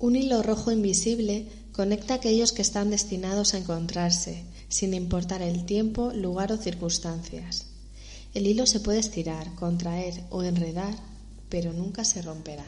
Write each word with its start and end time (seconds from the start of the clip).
un 0.00 0.16
hilo 0.16 0.42
rojo 0.42 0.72
invisible 0.72 1.46
conecta 1.72 2.14
a 2.14 2.16
aquellos 2.16 2.52
que 2.52 2.62
están 2.62 2.90
destinados 2.90 3.52
a 3.52 3.58
encontrarse, 3.58 4.44
sin 4.68 4.94
importar 4.94 5.42
el 5.42 5.66
tiempo, 5.66 6.10
lugar 6.14 6.52
o 6.52 6.56
circunstancias. 6.56 7.66
El 8.32 8.46
hilo 8.46 8.66
se 8.66 8.80
puede 8.80 8.98
estirar, 8.98 9.54
contraer 9.56 10.24
o 10.30 10.42
enredar, 10.42 10.94
pero 11.50 11.72
nunca 11.74 12.04
se 12.04 12.22
romperá. 12.22 12.64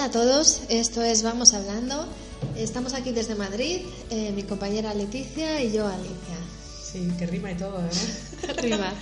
Hola 0.00 0.08
a 0.08 0.12
todos, 0.12 0.62
esto 0.70 1.02
es 1.02 1.22
Vamos 1.22 1.52
Hablando. 1.52 2.06
Estamos 2.56 2.94
aquí 2.94 3.12
desde 3.12 3.34
Madrid, 3.34 3.82
eh, 4.08 4.32
mi 4.32 4.44
compañera 4.44 4.94
Leticia 4.94 5.62
y 5.62 5.72
yo 5.72 5.86
Alicia. 5.86 6.38
Sí, 6.82 7.06
que 7.18 7.26
rima 7.26 7.52
y 7.52 7.56
todo, 7.56 7.78
¿eh? 7.80 8.52
rima. 8.62 8.94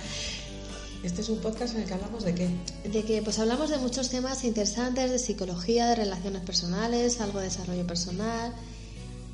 Este 1.01 1.21
es 1.21 1.29
un 1.29 1.39
podcast 1.39 1.75
en 1.75 1.83
el 1.83 1.87
que 1.87 1.93
hablamos 1.93 2.25
de 2.25 2.35
qué? 2.35 2.49
De 2.83 3.03
que 3.05 3.21
pues 3.21 3.39
hablamos 3.39 3.69
de 3.69 3.77
muchos 3.77 4.09
temas 4.09 4.43
interesantes, 4.43 5.09
de 5.09 5.19
psicología, 5.19 5.87
de 5.87 5.95
relaciones 5.95 6.41
personales, 6.41 7.21
algo 7.21 7.39
de 7.39 7.45
desarrollo 7.45 7.87
personal, 7.87 8.51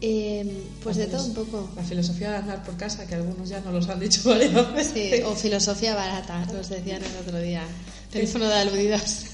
em, 0.02 0.50
pues 0.84 0.98
de 0.98 1.08
todo 1.08 1.26
un 1.26 1.34
poco. 1.34 1.70
La 1.76 1.84
filosofía 1.84 2.32
de 2.32 2.38
andar 2.38 2.64
por 2.64 2.78
casa, 2.78 3.06
que 3.08 3.16
algunos 3.16 3.50
ya 3.50 3.60
nos 3.62 3.74
los 3.74 3.90
han 3.90 4.00
dicho 4.00 4.22
varias 4.30 4.74
veces. 4.74 5.18
Sí, 5.18 5.24
o 5.24 5.36
filosofía 5.36 5.96
barata, 5.96 6.46
nos 6.46 6.70
decían 6.70 7.02
el 7.04 7.16
otro 7.22 7.40
día. 7.40 7.64
Teléfono 8.12 8.48
de 8.48 8.54
aludidas. 8.54 9.26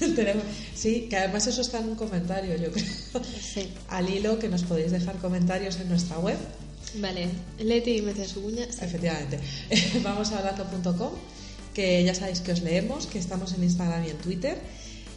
sí, 0.74 1.06
que 1.08 1.16
además 1.16 1.46
eso 1.46 1.60
está 1.60 1.78
en 1.78 1.90
un 1.90 1.94
comentario, 1.94 2.56
yo 2.56 2.72
creo. 2.72 2.84
Sí. 3.40 3.68
Al 3.88 4.10
hilo 4.10 4.38
que 4.40 4.48
nos 4.48 4.64
podéis 4.64 4.90
dejar 4.90 5.16
comentarios 5.18 5.78
en 5.78 5.88
nuestra 5.88 6.18
web. 6.18 6.38
Vale, 6.96 7.28
Leti 7.58 7.98
y 7.98 8.02
Mece 8.02 8.26
Suguña. 8.26 8.64
Efectivamente. 8.64 9.38
Vamos 10.02 10.32
a 10.32 10.38
hablando.com, 10.38 11.12
que 11.72 12.04
ya 12.04 12.14
sabéis 12.14 12.40
que 12.40 12.52
os 12.52 12.62
leemos, 12.62 13.06
que 13.06 13.18
estamos 13.18 13.52
en 13.54 13.62
Instagram 13.64 14.04
y 14.04 14.10
en 14.10 14.18
Twitter. 14.18 14.58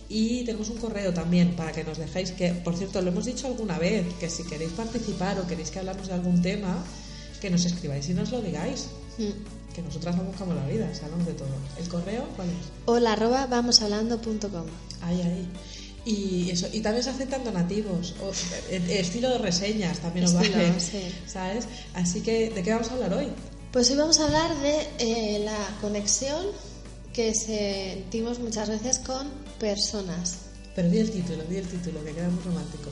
Y 0.07 0.43
tenemos 0.43 0.69
un 0.69 0.77
correo 0.77 1.13
también 1.13 1.55
para 1.55 1.71
que 1.71 1.83
nos 1.83 1.97
dejéis, 1.97 2.31
que 2.31 2.49
por 2.49 2.75
cierto 2.75 3.01
lo 3.01 3.09
hemos 3.09 3.25
dicho 3.25 3.47
alguna 3.47 3.79
vez, 3.79 4.05
que 4.19 4.29
si 4.29 4.43
queréis 4.43 4.71
participar 4.73 5.39
o 5.39 5.47
queréis 5.47 5.71
que 5.71 5.79
hablamos 5.79 6.07
de 6.07 6.13
algún 6.13 6.41
tema, 6.41 6.83
que 7.41 7.49
nos 7.49 7.65
escribáis 7.65 8.07
y 8.09 8.13
nos 8.13 8.31
lo 8.31 8.41
digáis. 8.41 8.87
Mm 9.17 9.65
que 9.75 9.81
nosotras 9.81 10.15
no 10.15 10.23
buscamos 10.23 10.55
la 10.55 10.65
vida, 10.67 10.89
sabemos 10.95 11.25
de 11.25 11.33
todo. 11.33 11.49
¿El 11.77 11.87
correo 11.89 12.25
cuál 12.37 12.47
es? 12.47 12.55
Hola 12.85 13.11
arroba 13.11 13.45
vamoshablando.com. 13.47 14.65
Ahí, 15.01 15.21
ahí. 15.21 15.47
Y 16.05 16.49
eso, 16.51 16.67
y 16.71 16.79
también 16.79 17.03
se 17.03 17.09
aceptan 17.09 17.43
donativos, 17.43 18.15
o, 18.21 18.31
estilo 18.71 19.29
de 19.29 19.39
reseñas 19.39 19.99
también 19.99 20.25
nos 20.25 20.35
vale, 20.35 20.73
¿sabes? 21.25 21.67
Así 21.95 22.21
que, 22.21 22.51
¿de 22.51 22.63
qué 22.63 22.71
vamos 22.71 22.89
a 22.89 22.93
hablar 22.93 23.15
hoy? 23.15 23.27
Pues 23.71 23.89
hoy 23.89 23.97
vamos 23.97 24.19
a 24.19 24.25
hablar 24.25 24.55
de 24.61 24.87
eh, 24.99 25.39
la 25.43 25.57
conexión 25.81 26.45
que 27.15 27.33
sentimos 27.33 28.39
muchas 28.39 28.67
veces 28.67 28.99
con 28.99 29.29
personas. 29.57 30.39
Pero 30.75 30.89
di 30.89 30.97
el 30.99 31.09
título, 31.09 31.43
di 31.45 31.55
el 31.55 31.67
título, 31.67 32.03
que 32.03 32.11
queda 32.11 32.27
muy 32.27 32.43
romántico. 32.43 32.91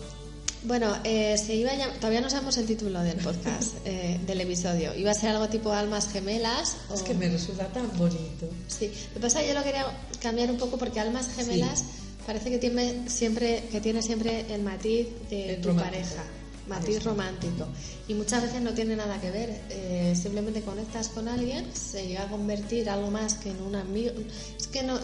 Bueno, 0.63 0.95
eh, 1.03 1.37
se 1.37 1.55
iba 1.55 1.71
todavía 1.99 2.21
no 2.21 2.29
sabemos 2.29 2.55
el 2.55 2.65
título 2.65 3.01
del 3.01 3.17
podcast, 3.17 3.75
eh, 3.85 4.17
del 4.25 4.39
episodio. 4.39 4.95
Iba 4.95 5.11
a 5.11 5.13
ser 5.13 5.31
algo 5.31 5.49
tipo 5.49 5.73
Almas 5.73 6.07
Gemelas. 6.09 6.77
Es 6.93 7.03
que 7.03 7.13
me 7.13 7.27
resulta 7.27 7.67
tan 7.67 7.89
bonito. 7.97 8.47
Sí, 8.69 8.89
lo 9.09 9.15
que 9.15 9.19
pasa 9.19 9.41
es 9.41 9.47
que 9.47 9.53
yo 9.53 9.59
lo 9.59 9.65
quería 9.65 9.85
cambiar 10.21 10.49
un 10.49 10.57
poco 10.57 10.77
porque 10.77 11.01
Almas 11.01 11.27
Gemelas 11.35 11.83
parece 12.25 12.49
que 12.49 12.59
tiene 12.59 13.09
siempre 13.09 13.65
que 13.69 13.81
tiene 13.81 14.01
siempre 14.01 14.45
el 14.55 14.63
matiz 14.63 15.07
de 15.29 15.59
tu 15.61 15.75
pareja, 15.75 16.23
matiz 16.67 17.03
romántico. 17.03 17.67
Y 18.07 18.13
muchas 18.13 18.43
veces 18.43 18.61
no 18.61 18.73
tiene 18.73 18.95
nada 18.95 19.19
que 19.19 19.31
ver. 19.31 19.61
Eh, 19.69 20.13
simplemente 20.19 20.61
conectas 20.61 21.09
con 21.09 21.27
alguien, 21.27 21.65
se 21.73 22.07
llega 22.07 22.23
a 22.23 22.29
convertir 22.29 22.89
algo 22.89 23.11
más 23.11 23.35
que 23.35 23.51
en 23.51 23.61
un 23.61 23.75
amigo. 23.75 24.13
Es 24.57 24.67
que 24.67 24.83
no, 24.83 24.99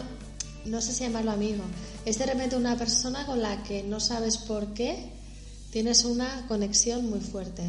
no 0.64 0.80
sé 0.80 0.92
si 0.92 1.04
llamarlo 1.04 1.32
amigo. 1.32 1.64
Es 2.04 2.18
de 2.18 2.26
repente 2.26 2.56
una 2.56 2.76
persona 2.76 3.26
con 3.26 3.40
la 3.40 3.62
que 3.62 3.82
no 3.82 4.00
sabes 4.00 4.38
por 4.38 4.74
qué 4.74 5.10
tienes 5.70 6.04
una 6.04 6.46
conexión 6.48 7.08
muy 7.08 7.20
fuerte. 7.20 7.62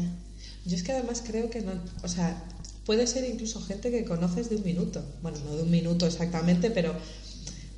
Yo 0.64 0.76
es 0.76 0.82
que 0.82 0.92
además 0.92 1.22
creo 1.26 1.50
que 1.50 1.60
no, 1.60 1.72
o 2.02 2.08
sea, 2.08 2.44
puede 2.84 3.06
ser 3.06 3.28
incluso 3.28 3.60
gente 3.60 3.90
que 3.90 4.04
conoces 4.04 4.50
de 4.50 4.56
un 4.56 4.64
minuto. 4.64 5.02
Bueno, 5.22 5.38
no 5.44 5.56
de 5.56 5.62
un 5.62 5.70
minuto 5.70 6.06
exactamente, 6.06 6.70
pero, 6.70 6.94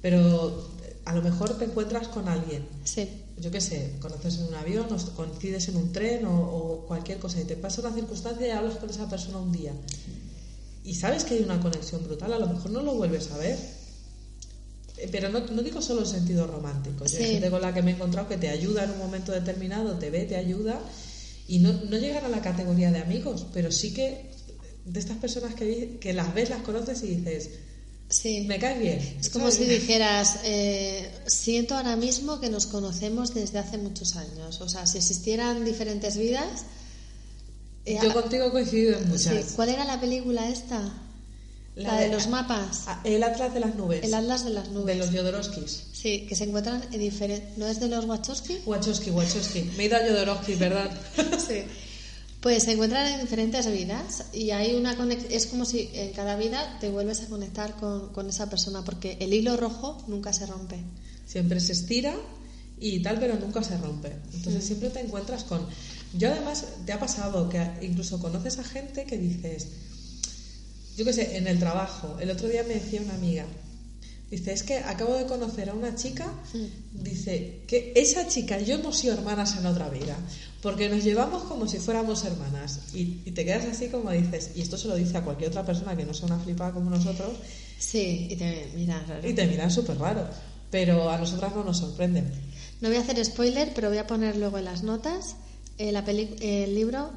pero 0.03 0.74
a 1.05 1.15
lo 1.15 1.23
mejor 1.23 1.59
te 1.59 1.65
encuentras 1.65 2.09
con 2.09 2.29
alguien. 2.29 2.67
Sí. 2.85 3.09
Yo 3.39 3.51
qué 3.51 3.61
sé, 3.61 3.97
conoces 4.01 4.39
en 4.39 4.47
un 4.47 4.55
avión, 4.55 4.87
o 4.91 5.15
coincides 5.15 5.69
en 5.69 5.77
un 5.77 5.93
tren 5.93 6.25
o, 6.27 6.41
o, 6.41 6.87
cualquier 6.87 7.19
cosa 7.19 7.41
y 7.41 7.45
te 7.45 7.57
pasa 7.57 7.81
una 7.81 7.93
circunstancia 7.93 8.47
y 8.47 8.51
hablas 8.51 8.77
con 8.77 8.89
esa 8.89 9.09
persona 9.09 9.39
un 9.39 9.53
día. 9.53 9.73
Y 10.85 10.95
sabes 10.95 11.25
que 11.25 11.35
hay 11.35 11.43
una 11.43 11.61
conexión 11.61 12.05
brutal, 12.05 12.33
a 12.33 12.39
lo 12.39 12.47
mejor 12.47 12.71
no 12.71 12.83
lo 12.83 12.95
vuelves 12.95 13.31
a 13.33 13.39
ver 13.39 13.59
eh, 14.97 15.09
pero 15.11 15.29
no, 15.29 15.41
no, 15.41 15.63
digo 15.63 15.83
solo 15.83 16.01
en 16.01 16.07
sentido 16.07 16.47
romántico. 16.47 17.05
Yo 17.05 17.19
hay 17.19 17.33
gente 17.33 17.51
con 17.51 17.61
la 17.61 17.75
que 17.75 17.83
me 17.83 17.91
he 17.91 17.95
encontrado 17.95 18.29
que 18.29 18.37
te 18.37 18.49
ayuda 18.49 18.85
en 18.85 18.91
un 18.91 18.99
momento 18.99 19.33
determinado, 19.33 19.99
te 19.99 20.11
ve, 20.11 20.25
te 20.25 20.37
ayuda, 20.37 20.81
y 21.49 21.59
no, 21.59 21.73
no 21.73 21.99
llegan 21.99 22.25
a 22.25 22.29
la 22.29 22.41
categoría 22.41 22.91
de 22.91 23.01
amigos, 23.01 23.47
pero 23.53 23.73
sí 23.73 23.93
que 23.93 24.31
de 24.85 25.01
estas 25.01 25.19
personas 25.19 25.55
que, 25.55 25.99
que 26.01 26.13
las 26.13 26.33
ves, 26.35 26.51
las 26.51 26.63
conoces 26.63 27.03
y 27.03 27.17
dices, 27.17 27.51
sí. 28.09 28.45
me 28.47 28.59
cae 28.59 28.79
bien. 28.79 29.17
Es 29.21 29.31
como 29.31 29.51
si 29.51 29.65
dijeras, 29.65 30.41
eh, 30.45 31.11
siento 31.27 31.77
ahora 31.77 31.97
mismo 31.97 32.41
que 32.41 32.51
nos 32.51 32.67
conocemos 32.67 33.35
desde 33.35 33.59
hace 33.59 33.79
muchos 33.79 34.17
años. 34.17 34.61
O 34.61 34.69
sea, 34.69 34.87
si 34.87 34.99
existieran 34.99 35.65
diferentes 35.65 36.17
vidas... 36.17 36.65
Eh, 37.87 37.99
Yo 38.03 38.13
contigo 38.13 38.47
he 38.47 38.51
coincidido 38.51 38.99
en 38.99 39.09
muchas. 39.09 39.53
¿Cuál 39.57 39.69
era 39.69 39.85
la 39.85 40.01
película 40.01 40.49
esta? 40.49 40.81
La, 41.77 42.01
de, 42.01 42.09
los 42.09 42.29
mapas. 42.29 42.85
El 43.03 43.23
Atlas 43.25 43.53
de 43.53 43.61
las 43.61 43.75
Nubes. 43.75 44.05
El 44.05 44.15
Atlas 44.15 44.45
de 44.45 44.51
las 44.51 44.69
Nubes. 44.71 44.87
De 44.87 44.95
los 44.95 45.11
Jodorowskis. 45.11 45.89
Sí, 45.93 46.25
que 46.29 46.37
se 46.37 46.45
encuentran 46.45 46.83
en 46.93 47.01
diferentes... 47.01 47.59
¿No 47.59 47.67
es 47.67 47.81
de 47.81 47.89
los 47.89 48.05
Wachowski? 48.05 48.61
Wachowski, 48.65 49.11
Wachowski. 49.11 49.63
Me 49.77 49.85
he 49.85 49.87
ido 49.87 49.97
a 49.97 50.01
Jodorowsky, 50.01 50.55
¿verdad? 50.55 50.91
sí. 51.47 51.65
Pues 52.45 52.65
se 52.65 52.73
encuentran 52.73 53.07
en 53.07 53.23
diferentes 53.23 53.67
vidas 53.73 54.27
y 54.35 54.51
hay 54.51 54.75
una 54.75 54.95
es 55.31 55.47
como 55.47 55.65
si 55.65 55.89
en 55.95 56.13
cada 56.13 56.37
vida 56.37 56.77
te 56.79 56.91
vuelves 56.91 57.23
a 57.23 57.27
conectar 57.29 57.75
con, 57.77 58.13
con 58.13 58.29
esa 58.29 58.51
persona 58.51 58.85
porque 58.85 59.17
el 59.21 59.33
hilo 59.33 59.57
rojo 59.57 60.05
nunca 60.09 60.31
se 60.35 60.45
rompe. 60.45 60.77
Siempre 61.25 61.59
se 61.59 61.73
estira 61.73 62.15
y 62.79 63.01
tal, 63.01 63.19
pero 63.19 63.37
nunca 63.37 63.63
se 63.63 63.79
rompe. 63.79 64.13
Entonces 64.35 64.63
mm. 64.63 64.67
siempre 64.67 64.91
te 64.91 65.01
encuentras 65.01 65.45
con... 65.45 65.67
Yo 66.13 66.31
además, 66.31 66.67
te 66.85 66.93
ha 66.93 67.01
pasado 67.01 67.49
que 67.49 67.67
incluso 67.81 68.21
conoces 68.21 68.59
a 68.59 68.65
gente 68.65 69.07
que 69.07 69.17
dices 69.17 69.69
yo 70.99 71.07
qué 71.07 71.15
sé, 71.15 71.39
en 71.39 71.47
el 71.47 71.59
trabajo. 71.59 72.19
El 72.21 72.31
otro 72.31 72.47
día 72.47 72.63
me 72.65 72.75
decía 72.75 73.01
una 73.01 73.15
amiga, 73.15 73.47
dice, 74.37 74.53
es 74.53 74.63
que 74.63 74.79
acabo 74.79 75.15
de 75.15 75.27
conocer 75.27 75.71
a 75.71 75.75
una 75.75 75.95
chica, 75.95 76.27
mm. 76.53 77.03
dice, 77.03 77.63
que 77.67 77.93
esa 77.97 78.27
chica 78.29 78.61
y 78.61 78.67
yo 78.67 78.77
hemos 78.77 78.99
sido 78.99 79.15
hermanas 79.15 79.57
en 79.59 79.67
otra 79.67 79.89
vida, 79.89 80.17
porque 80.63 80.89
nos 80.89 81.05
llevamos 81.05 81.45
como 81.45 81.67
si 81.69 81.79
fuéramos 81.79 82.25
hermanas. 82.25 82.81
Y, 82.95 83.31
te 83.33 83.45
quedas 83.45 83.65
así 83.67 83.89
como 83.89 84.11
dices, 84.11 84.51
y 84.55 84.63
esto 84.63 84.77
se 84.77 84.89
lo 84.89 84.97
dice 84.97 85.19
a 85.19 85.23
cualquier 85.23 85.51
otra 85.51 85.65
persona 85.65 85.97
que 85.97 86.05
no 86.05 86.15
sea 86.15 86.27
una 86.27 86.39
flipada 86.39 86.73
como 86.73 86.91
nosotros. 86.91 87.33
Sí, 87.79 88.29
y 88.31 88.37
te 88.37 88.71
miran 88.75 89.07
raro. 89.07 89.29
Y 89.29 89.33
te 89.35 89.47
miran 89.47 89.71
súper 89.71 89.99
raro, 89.99 90.27
pero 90.71 91.11
a 91.11 91.19
nosotras 91.19 91.55
no 91.55 91.65
nos 91.65 91.79
sorprenden. 91.79 92.31
No 92.81 92.89
voy 92.89 92.99
a 92.99 93.01
hacer 93.01 93.23
spoiler, 93.25 93.73
pero 93.75 93.89
voy 93.89 93.99
a 93.99 94.07
poner 94.07 94.37
luego 94.37 94.59
en 94.59 94.65
las 94.65 94.83
notas 94.83 95.37
eh, 95.79 95.91
la 95.91 96.01
el 96.01 96.75
libro 96.75 97.11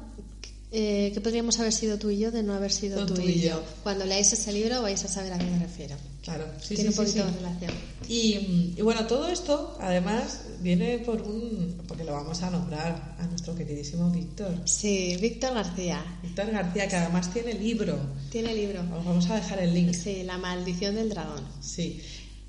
eh, 0.70 1.10
que 1.14 1.20
podríamos 1.22 1.58
haber 1.60 1.72
sido 1.72 1.98
tú 1.98 2.10
y 2.10 2.18
yo 2.18 2.30
de 2.30 2.42
no 2.42 2.52
haber 2.52 2.70
sido 2.70 3.06
tú, 3.06 3.18
y 3.20 3.40
yo. 3.40 3.62
Cuando 3.82 4.04
leáis 4.04 4.32
ese 4.34 4.52
libro 4.52 4.82
vais 4.82 5.02
a 5.02 5.08
saber 5.08 5.32
a 5.32 5.38
qué 5.38 5.46
me 5.46 5.58
refiero. 5.58 5.96
Claro, 6.22 6.44
sí, 6.60 6.74
Tiene 6.74 6.90
un 6.90 6.96
poquito 6.96 7.24
de 7.24 7.30
relación. 7.32 7.72
Y, 8.06 8.74
y, 8.76 8.82
bueno, 8.82 9.06
todo 9.06 9.28
esto 9.28 9.78
además 9.80 10.40
viene 10.60 10.98
por 10.98 11.22
un. 11.22 11.82
porque 11.88 12.04
lo 12.04 12.12
vamos 12.12 12.42
a 12.42 12.50
nombrar 12.50 13.16
a 13.18 13.26
nuestro 13.26 13.54
queridísimo 13.54 14.10
Víctor. 14.10 14.60
Sí, 14.66 15.16
Víctor 15.18 15.54
García. 15.54 16.04
Víctor 16.22 16.50
García, 16.50 16.86
que 16.86 16.96
además 16.96 17.32
tiene 17.32 17.54
libro. 17.54 17.98
Tiene 18.30 18.54
libro. 18.54 18.80
Os 18.80 19.04
vamos 19.06 19.30
a 19.30 19.36
dejar 19.36 19.60
el 19.60 19.72
link. 19.72 19.94
Sí, 19.94 20.22
La 20.22 20.36
maldición 20.36 20.96
del 20.96 21.08
dragón. 21.08 21.46
Sí, 21.62 22.02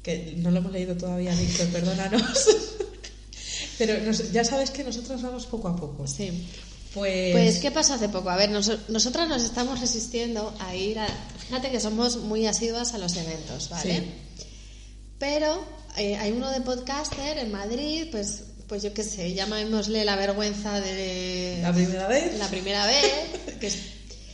que 0.03 0.35
no 0.37 0.51
lo 0.51 0.57
hemos 0.57 0.73
leído 0.73 0.97
todavía, 0.97 1.33
Víctor, 1.33 1.67
perdónanos. 1.67 2.21
Pero 3.77 4.11
ya 4.33 4.43
sabes 4.43 4.71
que 4.71 4.83
nosotros 4.83 5.21
vamos 5.21 5.45
poco 5.45 5.69
a 5.69 5.75
poco. 5.77 6.05
Sí. 6.05 6.31
Pues... 6.93 7.31
pues, 7.33 7.59
¿qué 7.59 7.71
pasó 7.71 7.93
hace 7.93 8.09
poco? 8.09 8.29
A 8.29 8.35
ver, 8.35 8.49
nosotras 8.49 9.29
nos 9.29 9.43
estamos 9.43 9.79
resistiendo 9.79 10.55
a 10.59 10.75
ir 10.75 10.97
a... 10.99 11.07
Fíjate 11.47 11.69
que 11.69 11.79
somos 11.79 12.17
muy 12.17 12.47
asiduas 12.47 12.93
a 12.93 12.97
los 12.97 13.15
eventos, 13.15 13.69
¿vale? 13.69 14.03
Pero 15.19 15.63
eh, 15.97 16.15
hay 16.15 16.31
uno 16.31 16.49
de 16.49 16.61
podcaster 16.61 17.37
en 17.37 17.51
Madrid, 17.51 18.07
pues, 18.11 18.43
pues 18.67 18.81
yo 18.81 18.93
qué 18.93 19.03
sé, 19.03 19.33
llamémosle 19.33 20.03
la 20.03 20.15
vergüenza 20.15 20.79
de... 20.79 21.59
La 21.61 21.73
primera 21.73 22.07
vez. 22.07 22.39
La 22.39 22.47
primera 22.47 22.85
vez. 22.87 23.05
que, 23.59 23.71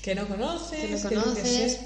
que 0.01 0.15
no 0.15 0.27
conoces. 0.27 0.79
Que 1.05 1.15
no 1.15 1.23
conoces. 1.23 1.79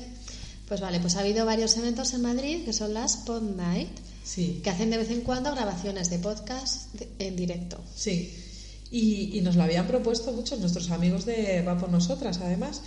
pues 0.67 0.81
vale, 0.81 0.99
pues 0.99 1.15
ha 1.15 1.21
habido 1.21 1.45
varios 1.45 1.77
eventos 1.77 2.13
en 2.13 2.21
Madrid 2.21 2.65
que 2.65 2.73
son 2.73 2.93
las 2.93 3.17
Pod 3.17 3.41
Night, 3.41 3.89
sí. 4.23 4.61
que 4.63 4.69
hacen 4.69 4.91
de 4.91 4.97
vez 4.97 5.09
en 5.09 5.21
cuando 5.21 5.51
grabaciones 5.55 6.11
de 6.11 6.19
podcast 6.19 6.93
en 7.17 7.35
directo. 7.35 7.81
Sí. 7.95 8.48
Y, 8.91 9.39
nos 9.41 9.55
lo 9.55 9.63
habían 9.63 9.87
propuesto 9.87 10.31
muchos 10.31 10.59
nuestros 10.59 10.89
amigos 10.89 11.25
de 11.25 11.61
Va 11.61 11.77
por 11.77 11.89
Nosotras, 11.89 12.39
además, 12.41 12.81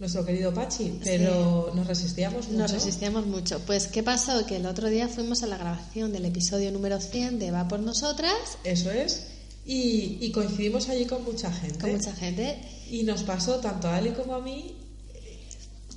nuestro 0.00 0.24
querido 0.24 0.52
Pachi, 0.52 0.98
pero 1.04 1.72
nos 1.74 1.86
resistíamos 1.86 2.48
mucho. 2.48 2.58
Nos 2.58 2.72
resistíamos 2.72 3.26
mucho. 3.26 3.60
Pues, 3.60 3.86
¿qué 3.86 4.02
pasó? 4.02 4.44
Que 4.46 4.56
el 4.56 4.66
otro 4.66 4.88
día 4.88 5.06
fuimos 5.08 5.42
a 5.44 5.46
la 5.46 5.56
grabación 5.56 6.12
del 6.12 6.24
episodio 6.24 6.72
número 6.72 7.00
100 7.00 7.38
de 7.38 7.50
Va 7.52 7.68
por 7.68 7.80
Nosotras. 7.80 8.34
Eso 8.64 8.90
es. 8.90 9.28
Y, 9.66 10.30
coincidimos 10.32 10.88
allí 10.88 11.06
con 11.06 11.24
mucha 11.24 11.52
gente. 11.52 11.78
Con 11.78 11.92
mucha 11.92 12.12
gente. 12.14 12.58
Y 12.90 13.04
nos 13.04 13.22
pasó 13.22 13.60
tanto 13.60 13.88
a 13.88 13.96
Ali 13.96 14.10
como 14.10 14.34
a 14.34 14.40
mí. 14.40 14.76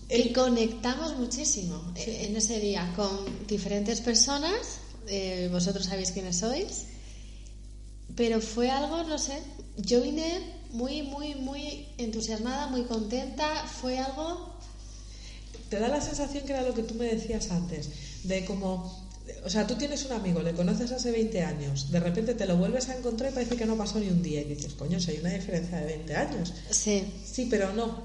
Y 0.10 0.32
conectamos 0.32 1.18
muchísimo 1.18 1.94
en 1.96 2.38
ese 2.38 2.60
día 2.60 2.94
con 2.96 3.48
diferentes 3.48 4.00
personas. 4.02 4.80
Eh, 5.08 5.50
vosotros 5.52 5.86
sabéis 5.86 6.12
quiénes 6.12 6.38
sois. 6.38 6.86
Pero 8.18 8.42
fue 8.42 8.70
algo, 8.70 9.04
no 9.04 9.18
sé, 9.18 9.42
yo 9.78 10.02
vine 10.02 10.42
muy, 10.72 11.04
muy, 11.04 11.36
muy 11.36 11.88
entusiasmada, 11.98 12.68
muy 12.68 12.84
contenta, 12.84 13.64
fue 13.66 13.98
algo... 13.98 14.58
Te 15.70 15.80
da 15.80 15.88
la 15.88 16.02
sensación 16.02 16.44
que 16.46 16.54
era 16.54 16.64
lo 16.64 16.74
que 16.74 16.84
tú 16.84 16.96
me 16.96 17.06
decías 17.06 17.52
antes, 17.52 17.90
de 18.24 18.44
como 18.46 19.08
o 19.44 19.50
sea, 19.50 19.68
tú 19.68 19.76
tienes 19.76 20.06
un 20.06 20.14
amigo, 20.14 20.42
le 20.42 20.54
conoces 20.54 20.92
hace 20.92 21.12
20 21.12 21.42
años, 21.42 21.92
de 21.92 22.00
repente 22.00 22.34
te 22.34 22.46
lo 22.46 22.58
vuelves 22.58 22.90
a 22.90 22.98
encontrar 22.98 23.32
y 23.32 23.34
parece 23.36 23.56
que 23.56 23.66
no 23.66 23.78
pasó 23.78 24.00
ni 24.00 24.08
un 24.08 24.22
día. 24.22 24.42
Y 24.42 24.46
dices, 24.46 24.74
coño, 24.74 25.00
si 25.00 25.12
hay 25.12 25.18
una 25.20 25.30
diferencia 25.30 25.78
de 25.80 25.86
20 25.86 26.16
años. 26.16 26.54
Sí. 26.70 27.14
Sí, 27.26 27.48
pero 27.50 27.74
no. 27.74 28.04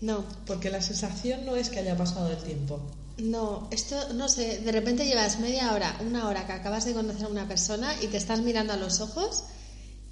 No. 0.00 0.24
Porque 0.46 0.70
la 0.70 0.80
sensación 0.80 1.44
no 1.44 1.56
es 1.56 1.70
que 1.70 1.80
haya 1.80 1.96
pasado 1.96 2.30
el 2.30 2.38
tiempo. 2.38 2.80
No, 3.18 3.68
esto 3.72 4.12
no 4.14 4.28
sé, 4.28 4.58
de 4.58 4.72
repente 4.72 5.04
llevas 5.04 5.40
media 5.40 5.72
hora, 5.72 5.96
una 6.06 6.28
hora 6.28 6.46
que 6.46 6.52
acabas 6.52 6.84
de 6.84 6.92
conocer 6.92 7.24
a 7.26 7.28
una 7.28 7.48
persona 7.48 7.92
y 8.00 8.06
te 8.06 8.16
estás 8.16 8.40
mirando 8.40 8.72
a 8.72 8.76
los 8.76 9.00
ojos 9.00 9.44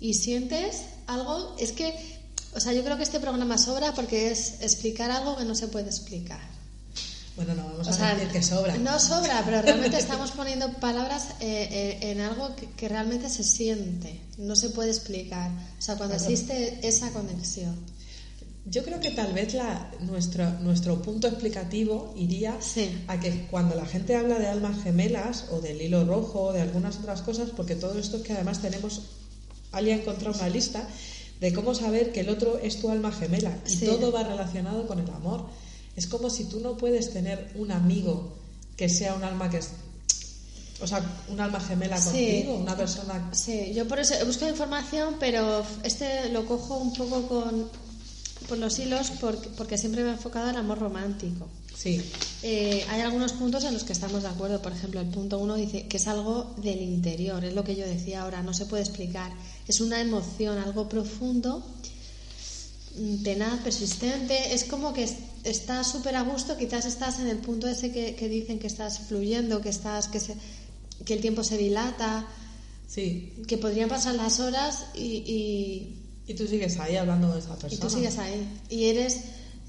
y 0.00 0.14
sientes 0.14 0.82
algo, 1.06 1.54
es 1.58 1.72
que, 1.72 1.94
o 2.54 2.60
sea, 2.60 2.72
yo 2.72 2.82
creo 2.82 2.96
que 2.96 3.04
este 3.04 3.20
programa 3.20 3.58
sobra 3.58 3.94
porque 3.94 4.30
es 4.32 4.60
explicar 4.60 5.10
algo 5.10 5.36
que 5.36 5.44
no 5.44 5.54
se 5.54 5.68
puede 5.68 5.86
explicar. 5.86 6.40
Bueno, 7.36 7.54
no 7.54 7.64
vamos 7.64 7.86
a 8.00 8.14
decir 8.14 8.28
que 8.28 8.42
sobra. 8.42 8.76
No 8.78 8.98
sobra, 8.98 9.42
pero 9.44 9.60
realmente 9.60 9.98
estamos 9.98 10.30
poniendo 10.30 10.72
palabras 10.74 11.28
eh, 11.40 11.68
eh, 12.00 12.10
en 12.10 12.20
algo 12.22 12.56
que, 12.76 12.88
realmente 12.88 13.28
se 13.28 13.44
siente, 13.44 14.20
no 14.38 14.56
se 14.56 14.70
puede 14.70 14.88
explicar. 14.88 15.50
O 15.78 15.82
sea, 15.82 15.96
cuando 15.96 16.16
existe 16.16 16.80
esa 16.82 17.10
conexión. 17.10 17.76
Yo 18.68 18.82
creo 18.82 18.98
que 18.98 19.12
tal 19.12 19.32
vez 19.32 19.54
la, 19.54 19.92
nuestro, 20.00 20.50
nuestro 20.60 21.00
punto 21.00 21.28
explicativo 21.28 22.12
iría 22.16 22.58
a 23.06 23.20
que 23.20 23.46
cuando 23.48 23.76
la 23.76 23.86
gente 23.86 24.16
habla 24.16 24.40
de 24.40 24.48
almas 24.48 24.82
gemelas 24.82 25.46
o 25.52 25.60
del 25.60 25.80
hilo 25.80 26.04
rojo 26.04 26.42
o 26.42 26.52
de 26.52 26.62
algunas 26.62 26.96
otras 26.96 27.22
cosas, 27.22 27.50
porque 27.50 27.76
todo 27.76 27.96
esto 27.96 28.16
es 28.16 28.24
que 28.24 28.32
además 28.32 28.60
tenemos, 28.60 29.02
alguien 29.70 30.00
encontrado 30.00 30.36
una 30.36 30.48
lista 30.48 30.88
de 31.40 31.52
cómo 31.52 31.76
saber 31.76 32.10
que 32.10 32.20
el 32.20 32.28
otro 32.28 32.58
es 32.58 32.80
tu 32.80 32.90
alma 32.90 33.12
gemela 33.12 33.56
y 33.68 33.76
todo 33.84 34.10
va 34.10 34.24
relacionado 34.24 34.88
con 34.88 34.98
el 34.98 35.10
amor. 35.10 35.46
Es 35.94 36.08
como 36.08 36.28
si 36.28 36.44
tú 36.44 36.58
no 36.58 36.76
puedes 36.76 37.12
tener 37.12 37.52
un 37.54 37.70
amigo 37.70 38.36
que 38.76 38.88
sea 38.88 39.14
un 39.14 39.22
alma 39.22 39.48
que 39.48 39.58
es 39.58 39.70
o 40.80 40.86
sea, 40.86 41.02
un 41.28 41.40
alma 41.40 41.60
gemela 41.60 41.98
contigo, 41.98 42.54
una 42.56 42.76
persona. 42.76 43.30
Sí, 43.32 43.72
yo 43.74 43.88
por 43.88 43.98
eso 43.98 44.14
he 44.14 44.24
buscado 44.24 44.50
información, 44.50 45.16
pero 45.18 45.64
este 45.84 46.28
lo 46.30 46.44
cojo 46.44 46.76
un 46.76 46.92
poco 46.92 47.22
con 47.28 47.85
por 48.48 48.58
los 48.58 48.78
hilos 48.78 49.12
porque, 49.20 49.48
porque 49.56 49.78
siempre 49.78 50.02
me 50.02 50.10
he 50.10 50.12
enfocado 50.12 50.48
en 50.48 50.56
amor 50.56 50.78
romántico. 50.78 51.48
Sí. 51.76 52.02
Eh, 52.42 52.84
hay 52.88 53.00
algunos 53.02 53.32
puntos 53.32 53.64
en 53.64 53.74
los 53.74 53.84
que 53.84 53.92
estamos 53.92 54.22
de 54.22 54.28
acuerdo. 54.28 54.62
Por 54.62 54.72
ejemplo, 54.72 55.00
el 55.00 55.08
punto 55.08 55.38
uno 55.38 55.56
dice 55.56 55.86
que 55.86 55.98
es 55.98 56.06
algo 56.06 56.54
del 56.56 56.80
interior, 56.80 57.44
es 57.44 57.54
lo 57.54 57.64
que 57.64 57.76
yo 57.76 57.86
decía 57.86 58.22
ahora, 58.22 58.42
no 58.42 58.54
se 58.54 58.66
puede 58.66 58.82
explicar. 58.82 59.32
Es 59.68 59.80
una 59.80 60.00
emoción, 60.00 60.58
algo 60.58 60.88
profundo, 60.88 61.66
mm, 62.96 63.22
tenaz, 63.22 63.60
persistente. 63.60 64.54
Es 64.54 64.64
como 64.64 64.94
que 64.94 65.08
estás 65.44 65.90
súper 65.90 66.16
a 66.16 66.22
gusto, 66.22 66.56
quizás 66.56 66.86
estás 66.86 67.20
en 67.20 67.28
el 67.28 67.38
punto 67.38 67.68
ese 67.68 67.92
que, 67.92 68.28
dicen 68.28 68.58
que 68.58 68.66
estás 68.66 69.00
fluyendo, 69.00 69.60
que, 69.60 69.68
estás, 69.68 70.08
que, 70.08 70.20
se, 70.20 70.34
que 71.04 71.14
el 71.14 71.20
tiempo 71.20 71.44
se 71.44 71.58
dilata. 71.58 72.26
Sí. 72.88 73.34
Que 73.46 73.58
podrían 73.58 73.88
pasar 73.88 74.14
las 74.14 74.40
horas 74.40 74.86
y 74.94 75.24
y 75.26 76.05
tú 76.34 76.46
sigues 76.46 76.78
ahí 76.78 76.96
hablando 76.96 77.32
de 77.32 77.38
esa 77.38 77.56
persona. 77.56 77.74
Y 77.74 77.76
tú 77.78 77.88
sigues 77.88 78.18
ahí. 78.18 78.60
Y 78.68 78.86
eres, 78.86 79.20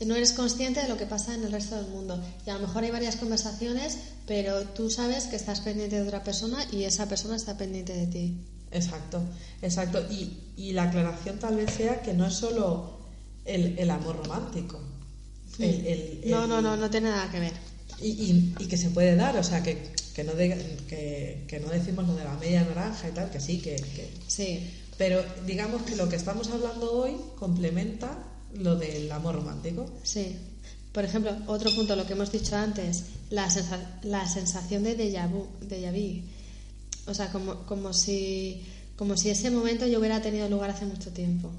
no 0.06 0.16
eres 0.16 0.34
consciente 0.34 0.82
de 0.82 0.88
lo 0.88 0.98
que 0.98 1.06
pasa 1.06 1.36
en 1.36 1.44
el 1.44 1.52
resto 1.52 1.76
del 1.76 1.88
mundo. 1.88 2.20
Y 2.46 2.50
a 2.50 2.56
lo 2.56 2.62
mejor 2.62 2.84
hay 2.84 2.92
varias 2.92 3.16
conversaciones, 3.16 4.00
pero 4.26 4.64
tú 4.64 4.90
sabes 4.90 5.26
que 5.26 5.36
estás 5.36 5.62
pendiente 5.62 5.98
de 5.98 6.08
otra 6.08 6.24
persona 6.24 6.66
y 6.72 6.84
esa 6.84 7.08
persona 7.08 7.36
está 7.36 7.58
pendiente 7.58 7.94
de 7.94 8.08
ti. 8.08 8.38
Exacto, 8.72 9.22
exacto. 9.62 10.04
Y, 10.10 10.38
y 10.58 10.74
la 10.74 10.84
aclaración 10.84 11.38
tal 11.38 11.58
vez 11.58 11.72
sea 11.72 12.02
que 12.02 12.14
no 12.14 12.26
es 12.26 12.34
solo 12.34 12.98
el, 13.46 13.78
el 13.78 13.90
amor 13.92 14.18
romántico. 14.18 14.82
El, 15.60 16.22
no, 16.26 16.48
no, 16.48 16.62
no, 16.62 16.76
no 16.76 16.90
tiene 16.90 17.10
nada 17.10 17.32
que 17.32 17.40
ver. 17.40 17.54
Y, 18.02 18.08
y, 18.08 18.56
y, 18.60 18.66
que 18.68 18.78
se 18.78 18.90
puede 18.90 19.16
dar, 19.16 19.38
o 19.38 19.44
sea, 19.44 19.64
que, 19.64 19.92
que 20.14 20.24
no 20.24 20.34
que, 20.36 21.46
que, 21.48 21.60
no 21.60 21.70
decimos 21.70 22.08
lo 22.08 22.16
de 22.16 22.24
la 22.24 22.34
media 22.36 22.64
naranja 22.64 23.10
y 23.10 23.12
tal, 23.12 23.32
que 23.32 23.40
sí, 23.40 23.60
que, 23.60 23.76
que... 23.76 24.10
Sí 24.28 24.84
pero 24.98 25.24
digamos 25.46 25.84
que 25.84 25.96
lo 25.96 26.10
que 26.10 26.16
estamos 26.16 26.50
hablando 26.50 26.92
hoy 26.92 27.16
complementa 27.38 28.18
lo 28.54 28.76
del 28.76 29.12
amor 29.12 29.36
romántico. 29.36 29.86
Sí. 30.04 30.36
Por 30.92 31.06
ejemplo, 31.06 31.32
otro 31.46 31.70
punto, 31.76 31.96
lo 31.96 32.08
que 32.08 32.14
hemos 32.14 32.32
dicho 32.32 32.56
antes, 32.56 33.04
la, 33.30 33.48
la 34.04 34.28
sensación 34.28 34.84
de 34.84 34.98
déjà 34.98 35.30
vu, 35.30 35.46
vu. 35.62 36.24
O 37.06 37.14
sea, 37.14 37.32
como, 37.32 37.66
como, 37.66 37.94
si, 37.94 38.64
como 38.96 39.16
si 39.16 39.30
ese 39.30 39.52
momento 39.52 39.86
yo 39.86 40.00
hubiera 40.00 40.22
tenido 40.22 40.50
lugar 40.50 40.72
hace 40.72 40.86
mucho 40.86 41.12
tiempo. 41.12 41.52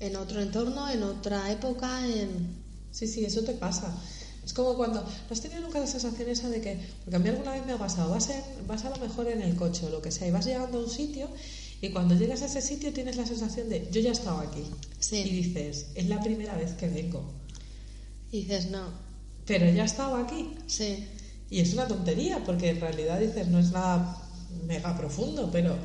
En 0.00 0.16
otro 0.16 0.40
entorno, 0.40 0.88
en 0.88 1.02
otra 1.02 1.52
época, 1.52 2.06
en... 2.06 2.56
Sí, 2.90 3.06
sí, 3.06 3.24
eso 3.24 3.42
te 3.42 3.52
pasa. 3.52 3.94
Es 4.42 4.54
como 4.54 4.74
cuando... 4.74 5.02
¿No 5.02 5.08
has 5.30 5.40
tenido 5.40 5.60
nunca 5.60 5.80
la 5.80 5.86
sensación 5.86 6.28
esa 6.30 6.48
de 6.48 6.62
que... 6.62 6.80
Porque 7.04 7.16
a 7.16 7.18
mí 7.18 7.28
alguna 7.28 7.52
vez 7.52 7.66
me 7.66 7.72
ha 7.72 7.78
pasado, 7.78 8.10
vas, 8.10 8.30
vas 8.66 8.84
a 8.86 8.90
lo 8.90 8.96
mejor 8.96 9.28
en 9.28 9.42
el 9.42 9.54
coche 9.54 9.84
o 9.84 9.90
lo 9.90 10.00
que 10.00 10.10
sea, 10.10 10.26
y 10.26 10.30
vas 10.30 10.46
llegando 10.46 10.78
a 10.78 10.84
un 10.84 10.90
sitio 10.90 11.28
y 11.80 11.90
cuando 11.90 12.14
llegas 12.14 12.42
a 12.42 12.46
ese 12.46 12.60
sitio 12.60 12.92
tienes 12.92 13.16
la 13.16 13.26
sensación 13.26 13.68
de, 13.68 13.88
yo 13.90 14.00
ya 14.00 14.10
he 14.10 14.12
estado 14.12 14.38
aquí. 14.38 14.64
Sí. 14.98 15.18
Y 15.18 15.30
dices, 15.42 15.86
es 15.94 16.08
la 16.08 16.20
primera 16.20 16.54
vez 16.56 16.72
que 16.72 16.88
vengo. 16.88 17.22
Y 18.32 18.42
dices, 18.42 18.70
no. 18.70 18.92
Pero 19.46 19.70
ya 19.70 19.82
he 19.82 19.86
estado 19.86 20.16
aquí. 20.16 20.54
Sí. 20.66 21.06
Y 21.50 21.60
es 21.60 21.72
una 21.72 21.86
tontería, 21.86 22.42
porque 22.44 22.70
en 22.70 22.80
realidad 22.80 23.20
dices, 23.20 23.48
no 23.48 23.58
es 23.58 23.70
nada 23.70 24.22
mega 24.66 24.96
profundo, 24.96 25.48
pero, 25.52 25.76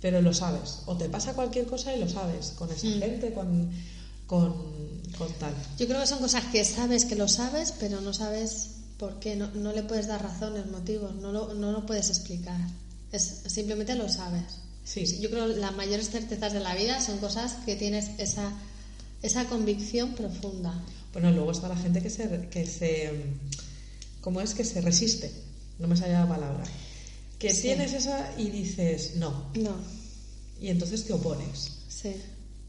pero 0.00 0.20
lo 0.22 0.32
sabes. 0.32 0.80
O 0.86 0.96
te 0.96 1.08
pasa 1.08 1.34
cualquier 1.34 1.66
cosa 1.66 1.94
y 1.94 2.00
lo 2.00 2.08
sabes, 2.08 2.52
con 2.56 2.70
esa 2.70 2.86
mm. 2.86 2.98
gente, 2.98 3.32
con, 3.32 3.70
con, 4.26 4.52
con 5.16 5.32
tal. 5.34 5.54
Yo 5.78 5.86
creo 5.86 6.00
que 6.00 6.06
son 6.06 6.18
cosas 6.18 6.44
que 6.46 6.64
sabes 6.64 7.04
que 7.04 7.16
lo 7.16 7.28
sabes, 7.28 7.72
pero 7.78 8.00
no 8.00 8.12
sabes 8.12 8.74
¿Por 8.98 9.18
qué? 9.18 9.34
No, 9.36 9.48
no 9.54 9.72
le 9.72 9.82
puedes 9.82 10.06
dar 10.06 10.22
razones, 10.22 10.66
motivos, 10.66 11.14
no 11.16 11.32
lo, 11.32 11.54
no 11.54 11.72
lo 11.72 11.84
puedes 11.84 12.10
explicar. 12.10 12.58
Es, 13.10 13.42
simplemente 13.46 13.94
lo 13.96 14.08
sabes. 14.08 14.60
Sí. 14.84 15.04
Yo 15.20 15.30
creo 15.30 15.48
que 15.48 15.56
las 15.60 15.74
mayores 15.74 16.10
certezas 16.10 16.52
de 16.52 16.60
la 16.60 16.74
vida 16.74 17.00
son 17.00 17.18
cosas 17.18 17.54
que 17.64 17.74
tienes 17.76 18.10
esa, 18.18 18.52
esa 19.22 19.46
convicción 19.46 20.14
profunda. 20.14 20.74
Bueno, 21.12 21.30
luego 21.30 21.52
está 21.52 21.68
la 21.68 21.76
gente 21.76 22.02
que 22.02 22.10
se, 22.10 22.48
que 22.50 22.66
se. 22.66 23.12
¿Cómo 24.20 24.40
es 24.40 24.54
que 24.54 24.64
se 24.64 24.80
resiste? 24.80 25.30
No 25.78 25.88
me 25.88 25.96
sale 25.96 26.12
la 26.12 26.28
palabra. 26.28 26.64
Que 27.38 27.50
Sí. 27.52 27.62
tienes 27.62 27.92
esa 27.92 28.32
y 28.38 28.50
dices 28.50 29.16
no. 29.16 29.50
No, 29.54 29.76
Y 30.60 30.68
entonces 30.68 31.04
te 31.04 31.12
opones. 31.12 31.70
sí. 31.88 32.14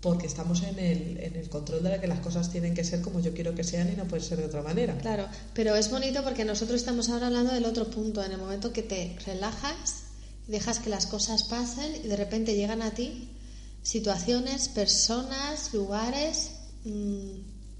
Porque 0.01 0.27
estamos 0.27 0.61
en 0.61 0.77
el, 0.77 1.17
en 1.19 1.35
el 1.35 1.49
control 1.49 1.81
de 1.81 1.99
que 1.99 2.05
las 2.05 2.19
cosas 2.19 2.51
tienen 2.51 2.75
que 2.75 2.83
ser 2.83 3.01
como 3.01 3.21
yo 3.21 3.33
quiero 3.33 3.55
que 3.55 3.63
sean 3.63 3.91
y 3.91 3.95
no 3.95 4.05
puede 4.07 4.21
ser 4.21 4.37
de 4.37 4.45
otra 4.45 4.61
manera. 4.61 4.95
Claro, 4.99 5.27
pero 5.55 5.75
es 5.75 5.89
bonito 5.89 6.23
porque 6.23 6.45
nosotros 6.45 6.79
estamos 6.79 7.09
ahora 7.09 7.25
hablando 7.25 7.51
del 7.51 7.65
otro 7.65 7.89
punto, 7.89 8.23
en 8.23 8.31
el 8.31 8.37
momento 8.37 8.71
que 8.71 8.83
te 8.83 9.17
relajas, 9.25 10.03
dejas 10.47 10.79
que 10.79 10.89
las 10.89 11.07
cosas 11.07 11.43
pasen 11.43 11.95
y 12.03 12.07
de 12.07 12.15
repente 12.15 12.55
llegan 12.55 12.81
a 12.81 12.91
ti 12.91 13.29
situaciones, 13.83 14.67
personas, 14.67 15.73
lugares 15.73 16.51
mm, 16.85 17.29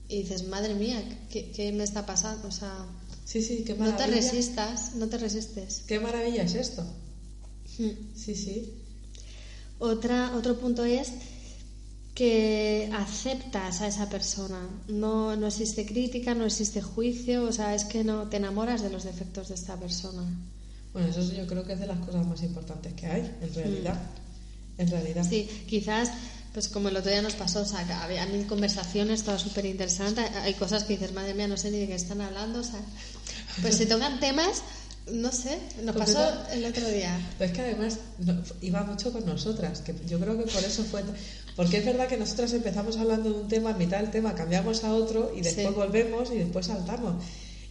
y 0.08 0.22
dices, 0.22 0.48
madre 0.48 0.76
mía, 0.76 1.04
¿qué, 1.30 1.52
qué 1.52 1.72
me 1.72 1.84
está 1.84 2.06
pasando? 2.06 2.48
O 2.48 2.52
sea, 2.52 2.86
Sí, 3.26 3.42
sí, 3.42 3.64
qué 3.66 3.74
no 3.74 3.96
te 3.96 4.06
resistas, 4.06 4.96
no 4.96 5.10
te 5.10 5.18
resistes. 5.18 5.84
Qué 5.88 6.00
maravilla 6.00 6.44
es 6.44 6.54
esto. 6.54 6.84
Mm. 7.80 8.16
Sí, 8.16 8.36
sí. 8.36 8.72
Otra, 9.80 10.36
otro 10.36 10.60
punto 10.60 10.86
es 10.86 11.12
que 12.14 12.90
aceptas 12.94 13.82
a 13.82 13.88
esa 13.88 14.10
persona. 14.10 14.70
No, 14.88 15.36
no 15.36 15.48
existe 15.48 15.88
crítica, 15.88 16.36
no 16.36 16.46
existe 16.46 16.84
juicio, 16.84 17.44
o 17.44 17.52
sea, 17.52 17.74
es 17.74 17.84
que 17.84 18.04
no 18.04 18.30
te 18.30 18.38
enamoras 18.38 18.84
de 18.84 18.92
los 18.92 19.04
defectos 19.04 19.50
de 19.50 19.56
esta 19.56 19.76
persona. 19.78 20.24
Bueno, 20.96 21.10
eso 21.10 21.22
yo 21.34 21.46
creo 21.46 21.64
que 21.64 21.74
es 21.74 21.80
de 21.80 21.88
las 21.88 22.00
cosas 22.00 22.26
más 22.26 22.42
importantes 22.42 22.94
que 22.94 23.06
hay, 23.06 23.36
en 23.42 23.54
realidad. 23.54 24.00
En 24.78 24.90
realidad. 24.90 25.26
Sí, 25.30 25.48
quizás, 25.68 26.10
pues 26.54 26.68
como 26.70 26.88
el 26.90 26.96
otro 26.98 27.12
día 27.12 27.22
nos 27.22 27.34
pasó, 27.34 27.62
o 27.62 27.66
sea, 27.66 27.86
había 28.04 28.26
mil 28.26 28.48
conversaciones, 28.48 29.24
todas 29.24 29.42
súper 29.42 29.66
interesantes. 29.66 30.26
Hay 30.42 30.54
cosas 30.56 30.86
que 30.86 30.94
dices, 30.94 31.12
madre 31.14 31.34
mía, 31.34 31.48
no 31.50 31.58
sé 31.58 31.70
ni 31.70 31.80
de 31.80 31.88
qué 31.88 31.96
están 31.96 32.22
hablando, 32.22 32.62
o 32.62 32.64
sea, 32.64 32.80
pues 33.62 33.76
se 33.76 33.86
tocan 33.86 34.20
temas, 34.22 34.64
no 35.12 35.32
sé, 35.34 35.60
nos 35.84 35.96
pasó 35.96 36.14
Completa- 36.18 36.54
el 36.54 36.66
otro 36.66 36.88
día. 36.90 37.20
Pero 37.38 37.52
es 37.52 37.56
que 37.58 37.62
además 37.62 37.98
no- 38.20 38.42
iba 38.62 38.84
mucho 38.84 39.12
con 39.12 39.26
nosotras, 39.26 39.82
que 39.82 39.94
yo 40.08 40.18
creo 40.20 40.38
que 40.38 40.46
por 40.50 40.64
eso 40.64 40.84
fue. 40.86 41.04
Porque 41.58 41.78
es 41.78 41.86
verdad 41.86 42.08
que 42.08 42.18
nosotras 42.18 42.52
empezamos 42.54 42.96
hablando 42.98 43.30
de 43.34 43.40
un 43.42 43.48
tema, 43.50 43.72
a 43.72 43.78
mitad 43.78 44.00
del 44.00 44.12
tema 44.12 44.34
cambiamos 44.34 44.84
a 44.86 44.94
otro 44.94 45.32
y 45.36 45.42
después 45.42 45.68
Sí. 45.68 45.74
volvemos 45.74 46.32
y 46.32 46.36
después 46.38 46.66
saltamos. 46.68 47.22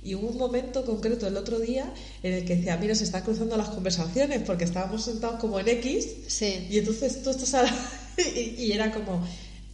Y 0.04 0.14
hubo 0.14 0.28
un 0.28 0.36
momento 0.36 0.84
concreto 0.84 1.26
el 1.26 1.36
otro 1.36 1.58
día 1.58 1.92
en 2.22 2.34
el 2.34 2.44
que 2.44 2.56
decía, 2.56 2.76
mira, 2.76 2.94
se 2.94 3.04
están 3.04 3.22
cruzando 3.22 3.56
las 3.56 3.70
conversaciones 3.70 4.42
porque 4.44 4.64
estábamos 4.64 5.02
sentados 5.04 5.40
como 5.40 5.58
en 5.58 5.66
X 5.68 6.06
Sí, 6.28 6.66
y 6.70 6.78
entonces 6.78 7.22
tú 7.22 7.30
estás 7.30 7.54
al- 7.54 7.68
y, 8.36 8.62
y 8.64 8.72
era 8.72 8.92
como, 8.92 9.26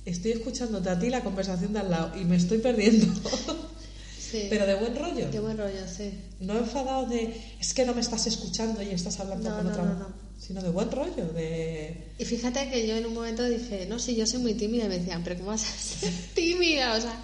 estoy 0.05 0.31
escuchándote 0.33 0.89
a 0.89 0.99
ti 0.99 1.11
la 1.11 1.23
conversación 1.25 1.73
de 1.73 1.81
al 1.81 1.91
lado 1.91 2.19
y 2.19 2.25
me 2.25 2.37
estoy 2.37 2.59
perdiendo. 2.59 3.07
sí. 4.31 4.47
Pero 4.49 4.67
de 4.67 4.75
buen 4.77 4.95
rollo. 4.97 5.31
Qué 5.31 5.41
buen 5.41 5.59
rollo, 5.59 5.81
sí. 5.89 6.13
No 6.41 6.57
enfadado 6.59 7.07
de, 7.07 7.35
es 7.61 7.75
que 7.75 7.85
no 7.85 7.93
me 7.95 8.01
estás 8.01 8.27
escuchando 8.27 8.83
y 8.83 8.91
estás 8.91 9.19
hablando 9.21 9.49
No, 9.51 9.57
con 9.57 9.65
no, 9.67 9.71
otra 9.73 9.85
no, 9.85 9.99
no. 9.99 10.31
Sino 10.39 10.63
de 10.63 10.71
buen 10.71 10.91
rollo, 10.91 11.27
de... 11.35 12.13
Y 12.19 12.25
fíjate 12.25 12.71
que 12.71 12.87
yo 12.87 12.97
en 12.97 13.05
un 13.05 13.13
momento 13.15 13.45
dije, 13.45 13.85
no, 13.87 13.99
sí, 13.99 14.17
yo 14.17 14.27
soy 14.27 14.41
muy 14.41 14.55
tímida. 14.55 14.87
Y 14.87 14.89
me 14.89 14.99
decían, 14.99 15.23
pero 15.23 15.37
¿cómo 15.37 15.49
vas 15.49 15.63
a 15.65 15.79
ser 15.79 16.11
tímida? 16.35 16.95
O 16.97 17.01
sea, 17.01 17.21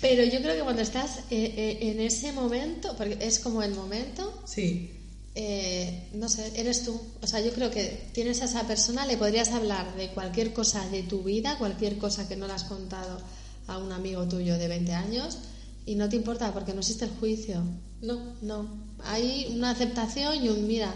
pero 0.00 0.24
yo 0.24 0.40
creo 0.40 0.56
que 0.56 0.62
cuando 0.62 0.82
estás 0.82 1.18
eh, 1.30 1.54
eh, 1.56 1.78
en 1.90 2.00
ese 2.00 2.32
momento, 2.32 2.96
porque 2.96 3.18
es 3.20 3.38
como 3.38 3.62
el 3.62 3.74
momento, 3.74 4.42
Sí, 4.46 4.90
eh, 5.34 6.08
no 6.14 6.28
sé, 6.28 6.52
eres 6.56 6.84
tú. 6.84 7.00
O 7.22 7.26
sea, 7.26 7.40
yo 7.40 7.52
creo 7.52 7.70
que 7.70 8.08
tienes 8.12 8.42
a 8.42 8.46
esa 8.46 8.66
persona, 8.66 9.06
le 9.06 9.16
podrías 9.16 9.50
hablar 9.50 9.94
de 9.96 10.08
cualquier 10.08 10.52
cosa 10.52 10.88
de 10.88 11.02
tu 11.02 11.22
vida, 11.22 11.56
cualquier 11.58 11.98
cosa 11.98 12.28
que 12.28 12.36
no 12.36 12.46
le 12.46 12.54
has 12.54 12.64
contado 12.64 13.20
a 13.66 13.78
un 13.78 13.92
amigo 13.92 14.26
tuyo 14.26 14.58
de 14.58 14.68
20 14.68 14.92
años, 14.92 15.38
y 15.86 15.94
no 15.94 16.08
te 16.08 16.16
importa 16.16 16.52
porque 16.52 16.72
no 16.74 16.80
existe 16.80 17.04
el 17.04 17.12
juicio. 17.12 17.62
no, 18.02 18.34
No, 18.42 18.68
hay 19.04 19.48
una 19.54 19.70
aceptación 19.70 20.44
y 20.44 20.48
un 20.48 20.66
mira. 20.66 20.94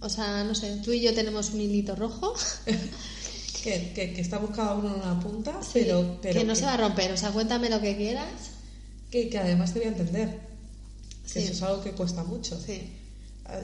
O 0.00 0.08
sea, 0.08 0.44
no 0.44 0.54
sé, 0.54 0.80
tú 0.82 0.92
y 0.92 1.00
yo 1.02 1.12
tenemos 1.14 1.50
un 1.50 1.60
hilito 1.60 1.94
rojo 1.94 2.34
que, 3.62 3.92
que, 3.94 4.12
que 4.12 4.20
estamos 4.20 4.50
cada 4.50 4.74
uno 4.74 4.88
en 4.94 5.02
una 5.02 5.20
punta, 5.20 5.60
Sí, 5.62 5.70
pero, 5.84 6.18
pero 6.22 6.40
que 6.40 6.46
no 6.46 6.54
se 6.54 6.64
va 6.64 6.74
a 6.74 6.76
romper. 6.76 7.12
O 7.12 7.16
sea, 7.16 7.30
cuéntame 7.30 7.68
lo 7.70 7.80
que 7.80 7.96
quieras. 7.96 8.26
que, 9.10 9.28
que 9.28 9.38
además 9.38 9.72
te 9.72 9.80
voy 9.80 9.88
a 9.88 9.92
entender. 9.92 10.38
Que 11.24 11.28
Sí. 11.28 11.38
eso 11.40 11.52
es 11.52 11.62
algo 11.62 11.82
que 11.82 11.92
cuesta 11.92 12.24
mucho, 12.24 12.60
Sí. 12.60 12.80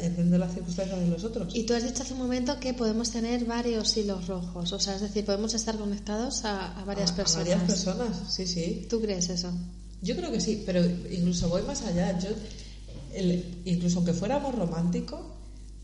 entender 0.01 0.41
las 0.41 0.53
circunstancias 0.55 0.99
de 0.99 1.07
los 1.07 1.23
otros. 1.25 1.55
Y 1.55 1.63
tú 1.65 1.75
has 1.75 1.85
dicho 1.85 2.03
hace 2.03 2.13
un 2.15 2.19
momento 2.19 2.59
que 2.59 2.75
podemos 2.75 3.11
tener 3.11 3.45
varios 3.45 3.97
hilos 3.97 4.27
rojos. 4.27 4.73
O 4.73 4.81
sea, 4.81 4.97
es 4.97 5.01
decir, 5.01 5.25
podemos 5.25 5.55
estar 5.55 5.77
conectados 5.77 6.45
a, 6.45 6.81
a 6.81 6.85
varias 6.85 7.11
A- 7.11 7.15
a 7.15 7.17
personas. 7.17 7.49
varias 7.49 7.63
personas, 7.71 8.33
sí, 8.33 8.47
sí. 8.47 8.87
¿Tú 8.91 9.01
crees 9.01 9.29
eso? 9.29 9.53
Yo 10.03 10.17
creo 10.17 10.31
que 10.33 10.41
sí, 10.41 10.63
pero 10.67 10.85
incluso 10.85 11.49
voy 11.49 11.63
más 11.63 11.83
allá. 11.83 12.19
Yo, 12.19 12.31
el- 13.15 13.63
incluso 13.65 13.99
aunque 13.99 14.13
fuéramos 14.13 14.55
románticos, 14.55 15.21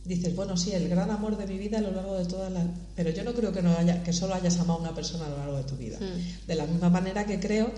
dices, 0.04 0.34
bueno, 0.34 0.56
sí, 0.56 0.72
el 0.72 0.88
gran 0.88 1.10
amor 1.10 1.36
de 1.36 1.46
mi 1.46 1.58
vida 1.58 1.78
a 1.78 1.80
lo 1.80 1.92
largo 1.92 2.14
de 2.18 2.24
todas 2.24 2.50
las... 2.52 2.64
Pero 2.96 3.10
yo 3.10 3.22
no 3.24 3.32
creo 3.34 3.52
que, 3.52 3.62
no 3.62 3.76
haya, 3.76 4.02
que 4.02 4.12
solo 4.12 4.34
hayas 4.34 4.58
amado 4.58 4.78
a 4.80 4.82
una 4.82 4.94
persona 4.94 5.26
a 5.26 5.28
lo 5.28 5.38
largo 5.38 5.56
de 5.58 5.64
tu 5.64 5.76
vida. 5.76 5.98
Mm. 6.00 6.46
De 6.46 6.54
la 6.54 6.66
misma 6.66 6.90
manera 6.90 7.24
que 7.26 7.38
creo 7.38 7.70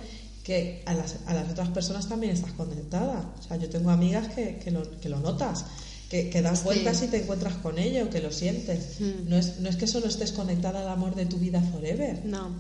que 0.43 0.83
a 0.87 0.95
las, 0.95 1.17
a 1.27 1.35
las 1.35 1.51
otras 1.51 1.69
personas 1.71 2.09
también 2.09 2.33
estás 2.33 2.53
conectada. 2.53 3.35
O 3.39 3.43
sea, 3.43 3.57
yo 3.57 3.69
tengo 3.69 3.91
amigas 3.91 4.29
que, 4.35 4.59
que, 4.59 4.71
lo, 4.71 5.01
que 5.01 5.09
lo 5.09 5.19
notas, 5.21 5.65
que, 6.11 6.29
que 6.31 6.43
das 6.43 6.59
Sí. 6.59 6.65
vueltas 6.65 7.03
y 7.03 7.09
te 7.09 7.23
encuentras 7.23 7.55
con 7.57 7.79
ello, 7.79 8.11
que 8.11 8.21
lo 8.21 8.31
sientes. 8.33 9.01
Mm. 9.01 9.29
No, 9.29 9.37
es, 9.37 9.59
no 9.61 9.69
es 9.69 9.77
que 9.77 9.87
solo 9.87 10.07
estés 10.07 10.33
conectada 10.33 10.81
al 10.81 10.89
amor 10.89 11.15
de 11.15 11.27
tu 11.27 11.37
vida 11.39 11.61
forever. 11.73 12.25
No. 12.25 12.57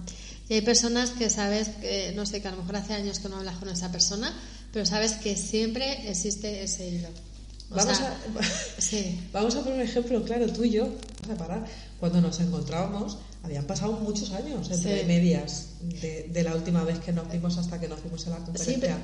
Y 0.48 0.54
hay 0.54 0.60
personas 0.60 1.10
que 1.10 1.30
sabes 1.30 1.68
que, 1.80 2.12
no 2.14 2.26
sé, 2.26 2.42
que 2.42 2.48
a 2.48 2.50
lo 2.50 2.58
mejor 2.58 2.76
hace 2.76 2.92
años 2.92 3.18
que 3.18 3.30
no 3.30 3.36
hablas 3.36 3.56
con 3.56 3.68
esa 3.70 3.90
persona, 3.90 4.30
pero 4.72 4.84
sabes 4.84 5.12
que 5.12 5.36
siempre 5.36 6.10
existe 6.10 6.62
ese 6.62 6.88
hilo. 6.88 7.08
Vamos 7.76 7.96
sea, 7.98 8.10
a... 8.38 8.80
Sí. 8.80 9.20
Vamos 9.32 9.54
a 9.56 9.60
poner 9.62 9.74
un 9.80 9.84
ejemplo 9.84 10.22
claro, 10.24 10.46
tú 10.52 10.64
y 10.64 10.70
yo, 10.70 10.84
vamos 11.22 11.30
a 11.30 11.46
parar. 11.46 11.64
Cuando 12.00 12.20
nos 12.20 12.38
encontrábamos, 12.40 13.18
habían 13.42 13.64
pasado 13.66 13.92
muchos 13.92 14.30
años 14.32 14.70
entre 14.70 15.00
Sí. 15.00 15.06
medias 15.06 15.66
de, 15.80 16.28
de 16.32 16.42
la 16.42 16.54
última 16.54 16.84
vez 16.84 16.98
que 17.00 17.12
nos 17.12 17.30
vimos 17.30 17.56
hasta 17.58 17.80
que 17.80 17.88
nos 17.88 18.00
fuimos 18.00 18.26
a 18.26 18.30
la 18.30 18.36
Sí, 18.38 18.42
conferencia. 18.46 18.80
pero, 18.80 18.96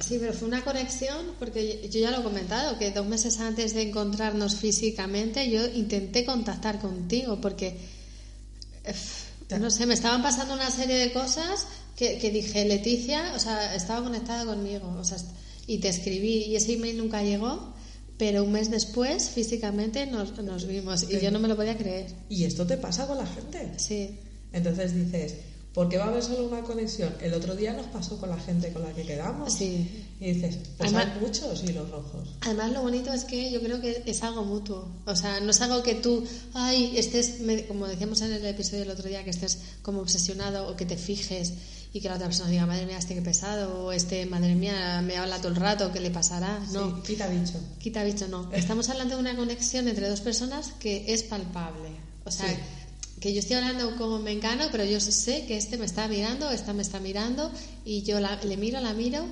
sí, 0.00 0.16
pero 0.20 0.32
fue 0.32 0.48
una 0.48 0.62
conexión, 0.64 1.18
porque 1.38 1.88
yo 1.90 2.00
ya 2.00 2.10
lo 2.10 2.20
he 2.20 2.22
comentado, 2.22 2.78
que 2.78 2.90
dos 2.90 3.06
meses 3.06 3.38
antes 3.40 3.74
de 3.74 3.82
encontrarnos 3.82 4.56
físicamente, 4.56 5.48
yo 5.50 5.66
intenté 5.66 6.24
contactar 6.24 6.78
contigo, 6.80 7.40
porque, 7.40 7.76
no 9.58 9.70
sé, 9.70 9.86
me 9.86 9.94
estaban 9.94 10.22
pasando 10.22 10.54
una 10.54 10.70
serie 10.70 10.96
de 10.96 11.12
cosas 11.12 11.66
que, 11.96 12.18
que 12.18 12.30
dije, 12.30 12.64
Leticia, 12.64 13.32
o 13.34 13.38
sea, 13.38 13.74
estaba 13.74 14.02
conectada 14.04 14.44
conmigo, 14.44 14.94
o 14.98 15.04
sea, 15.04 15.18
y 15.66 15.78
te 15.78 15.88
escribí, 15.88 16.44
y 16.44 16.56
ese 16.56 16.74
email 16.74 16.98
nunca 16.98 17.22
llegó, 17.22 17.74
pero 18.18 18.44
un 18.44 18.52
mes 18.52 18.70
después, 18.70 19.30
físicamente, 19.30 20.06
nos, 20.06 20.36
nos 20.42 20.66
vimos, 20.66 21.04
y 21.10 21.20
yo 21.20 21.30
no 21.30 21.38
me 21.38 21.48
lo 21.48 21.56
podía 21.56 21.76
creer. 21.76 22.06
Y 22.28 22.44
esto 22.44 22.66
te 22.66 22.76
pasa 22.76 23.06
con 23.06 23.18
la 23.18 23.26
gente. 23.26 23.72
Sí, 23.78 24.18
Entonces 24.52 24.94
dices, 24.94 25.34
¿por 25.74 25.88
qué 25.90 25.98
va 25.98 26.04
a 26.06 26.08
haber 26.08 26.22
solo 26.22 26.46
una 26.48 26.62
conexión? 26.62 27.12
El 27.20 27.34
otro 27.34 27.54
día 27.54 27.74
nos 27.74 27.86
pasó 27.86 28.18
con 28.18 28.30
la 28.30 28.38
gente 28.38 28.72
con 28.72 28.82
la 28.82 28.92
que 28.92 29.02
quedamos. 29.02 29.52
sí. 29.52 30.02
Y 30.18 30.32
dices, 30.32 30.56
pues 30.78 30.94
Además- 30.94 31.14
hay 31.14 31.20
muchos 31.20 31.62
hilos 31.62 31.90
rojos. 31.90 32.36
Además, 32.40 32.72
lo 32.72 32.80
bonito 32.80 33.12
es 33.12 33.24
que 33.24 33.50
yo 33.50 33.60
creo 33.60 33.82
que 33.82 34.02
es 34.06 34.22
algo 34.22 34.46
mutuo. 34.46 34.88
O 35.04 35.14
sea, 35.14 35.40
no 35.40 35.50
es 35.50 35.60
algo 35.60 35.82
que 35.82 35.94
tú, 35.96 36.24
ay, 36.54 36.96
estés, 36.96 37.34
como 37.68 37.86
decíamos 37.86 38.22
en 38.22 38.32
el 38.32 38.46
episodio 38.46 38.78
del 38.80 38.90
otro 38.92 39.10
día, 39.10 39.22
que 39.24 39.30
estés 39.30 39.58
como 39.82 40.00
obsesionado 40.00 40.68
o 40.68 40.74
que 40.74 40.86
te 40.86 40.96
fijes 40.96 41.52
y 41.96 42.00
que 42.00 42.08
la 42.08 42.14
otra 42.16 42.26
persona 42.26 42.50
diga, 42.50 42.66
madre 42.66 42.86
mía, 42.86 42.98
este 42.98 43.14
que 43.14 43.22
pesado, 43.22 43.84
o 43.86 43.92
este, 43.92 44.26
madre 44.26 44.54
mía, 44.54 45.00
me 45.04 45.16
habla 45.16 45.38
todo 45.38 45.48
el 45.48 45.56
rato, 45.56 45.92
¿qué 45.92 46.00
le 46.00 46.10
pasará? 46.10 46.58
No, 46.72 46.96
Sí, 46.96 47.12
quita 47.12 47.26
bicho. 47.28 47.58
quita 47.78 48.04
bicho, 48.04 48.28
no. 48.28 48.52
Estamos 48.52 48.88
hablando 48.88 49.14
de 49.16 49.20
una 49.20 49.34
conexión 49.36 49.88
entre 49.88 50.08
dos 50.08 50.20
personas 50.20 50.72
que 50.78 51.04
es 51.12 51.22
palpable. 51.22 51.90
O 52.24 52.30
sea, 52.30 52.48
Sí. 52.48 52.56
que 53.20 53.32
yo 53.32 53.38
estoy 53.40 53.56
hablando 53.56 53.96
como 53.96 54.18
mengano, 54.18 54.64
pero 54.70 54.84
yo 54.84 55.00
sé 55.00 55.46
que 55.46 55.56
este 55.56 55.78
me 55.78 55.86
está 55.86 56.06
mirando, 56.08 56.50
esta 56.50 56.72
me 56.72 56.82
está 56.82 57.00
mirando, 57.00 57.50
y 57.84 58.02
yo 58.02 58.20
la- 58.20 58.42
le 58.44 58.56
miro, 58.56 58.80
la 58.80 58.92
miro, 58.92 59.24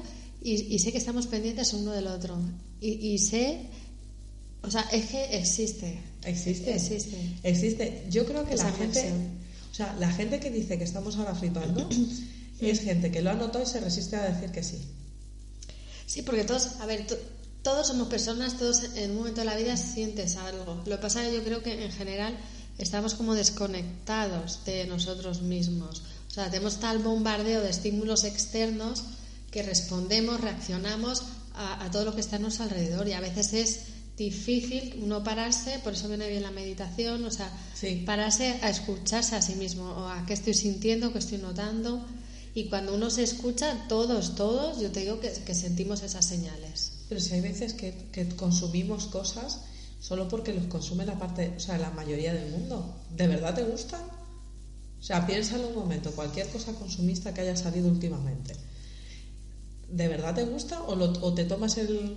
y, 0.43 0.53
y 0.75 0.79
sé 0.79 0.91
que 0.93 0.99
estamos 0.99 1.27
pendientes 1.27 1.73
uno 1.75 1.93
del 1.93 2.07
otro. 2.07 2.39
Y, 2.81 2.93
y 3.15 3.19
sé, 3.19 3.61
o 4.63 4.71
sea, 4.71 4.83
es 4.93 5.07
que 5.07 5.37
existe. 5.37 6.01
Existe. 6.25 6.75
Existe. 6.75 7.17
Existe. 7.43 8.07
Yo 8.11 8.25
creo 8.25 8.47
que 8.47 8.55
Esa 8.55 8.65
la 8.71 8.73
gente, 8.73 9.01
conexión. 9.01 9.29
o 9.71 9.75
sea, 9.75 9.95
la 9.99 10.11
gente 10.11 10.41
que 10.41 10.51
dice 10.51 10.79
que 10.79 10.85
estamos 10.85 11.17
ahora 11.17 11.35
flipando 11.35 11.87
es 12.71 12.81
gente 12.81 13.11
que 13.11 13.23
lo 13.23 13.31
ha 13.31 13.35
notado 13.35 13.65
y 13.65 13.67
se 13.67 13.81
resiste 13.81 14.17
a 14.17 14.23
decir 14.31 14.51
que 14.51 14.63
sí. 14.63 14.79
Sí, 16.07 16.23
porque 16.23 16.45
todos, 16.45 16.81
a 16.81 16.87
ver, 16.87 17.07
to- 17.07 17.19
todos 17.63 17.87
somos 17.89 18.09
personas, 18.09 18.59
todos 18.59 18.83
en 18.97 19.13
un 19.13 19.19
momento 19.19 19.41
de 19.41 19.47
la 19.47 19.57
vida 19.57 19.77
sientes 19.77 20.37
algo. 20.37 20.83
Lo 20.87 20.97
que 20.97 21.03
pasa 21.03 21.23
es 21.25 21.31
que 21.31 21.37
yo 21.39 21.45
creo 21.45 21.63
que 21.63 21.85
en 21.85 21.91
general 21.93 22.37
estamos 22.79 23.15
como 23.15 23.35
desconectados 23.35 24.65
de 24.67 24.87
nosotros 24.87 25.43
mismos. 25.43 26.03
O 26.29 26.31
sea, 26.35 26.51
tenemos 26.51 26.81
tal 26.81 26.99
bombardeo 26.99 27.63
de 27.63 27.71
estímulos 27.71 28.25
externos 28.25 29.05
que 29.51 29.63
respondemos, 29.63 30.41
reaccionamos 30.41 31.23
a, 31.55 31.89
todo 31.93 32.05
lo 32.05 32.15
que 32.15 32.21
está 32.21 32.37
a 32.37 32.41
nuestro 32.41 32.65
alrededor 32.65 33.07
y 33.09 33.13
a 33.13 33.21
veces 33.21 33.53
es 33.55 33.81
difícil 34.17 34.99
uno 35.03 35.23
pararse, 35.25 35.79
por 35.85 35.93
eso 35.95 36.09
viene 36.09 36.29
bien 36.29 36.43
la 36.43 36.51
meditación, 36.51 37.25
o 37.25 37.31
sea, 37.31 37.51
pararse 38.05 38.59
a 38.63 38.69
escucharse 38.71 39.37
a 39.37 39.43
sí 39.43 39.55
mismo, 39.55 39.85
o 39.91 40.09
a 40.09 40.27
qué 40.27 40.35
estoy 40.35 40.55
sintiendo, 40.55 41.13
qué 41.13 41.19
estoy 41.21 41.39
notando. 41.39 42.05
Y 42.55 42.69
cuando 42.69 42.95
uno 42.95 43.11
se 43.11 43.25
escucha, 43.25 43.87
todos, 43.89 44.37
todos, 44.37 44.81
yo 44.81 44.91
te 44.93 45.01
digo 45.01 45.19
que, 45.21 45.55
sentimos 45.55 46.03
esas 46.03 46.25
señales. 46.25 46.93
Pero 47.09 47.21
si 47.21 47.35
hay 47.35 47.41
veces 47.41 47.75
que, 47.75 48.09
que 48.13 48.29
consumimos 48.37 49.07
cosas 49.07 49.63
solo 50.05 50.29
porque 50.29 50.53
los 50.53 50.67
consume 50.67 51.07
la 51.07 51.19
parte, 51.19 51.55
o 51.57 51.61
sea, 51.61 51.79
la 51.79 51.91
mayoría 51.91 52.35
del 52.35 52.51
mundo. 52.51 52.95
¿De 53.11 53.27
verdad 53.27 53.55
te 53.55 53.65
gustan? 53.65 54.03
O 54.03 55.03
sea, 55.03 55.27
piénsalo 55.27 55.69
un 55.69 55.75
momento, 55.75 56.13
cualquier 56.13 56.47
cosa 56.49 56.73
consumista 56.75 57.33
que 57.33 57.41
haya 57.41 57.57
salido 57.57 57.89
últimamente. 57.89 58.55
¿De 59.89 60.09
verdad 60.09 60.35
te 60.35 60.45
gusta 60.45 60.83
o, 60.83 60.93
o 60.93 61.35
te 61.35 61.45
tomas 61.45 61.79
el... 61.79 62.17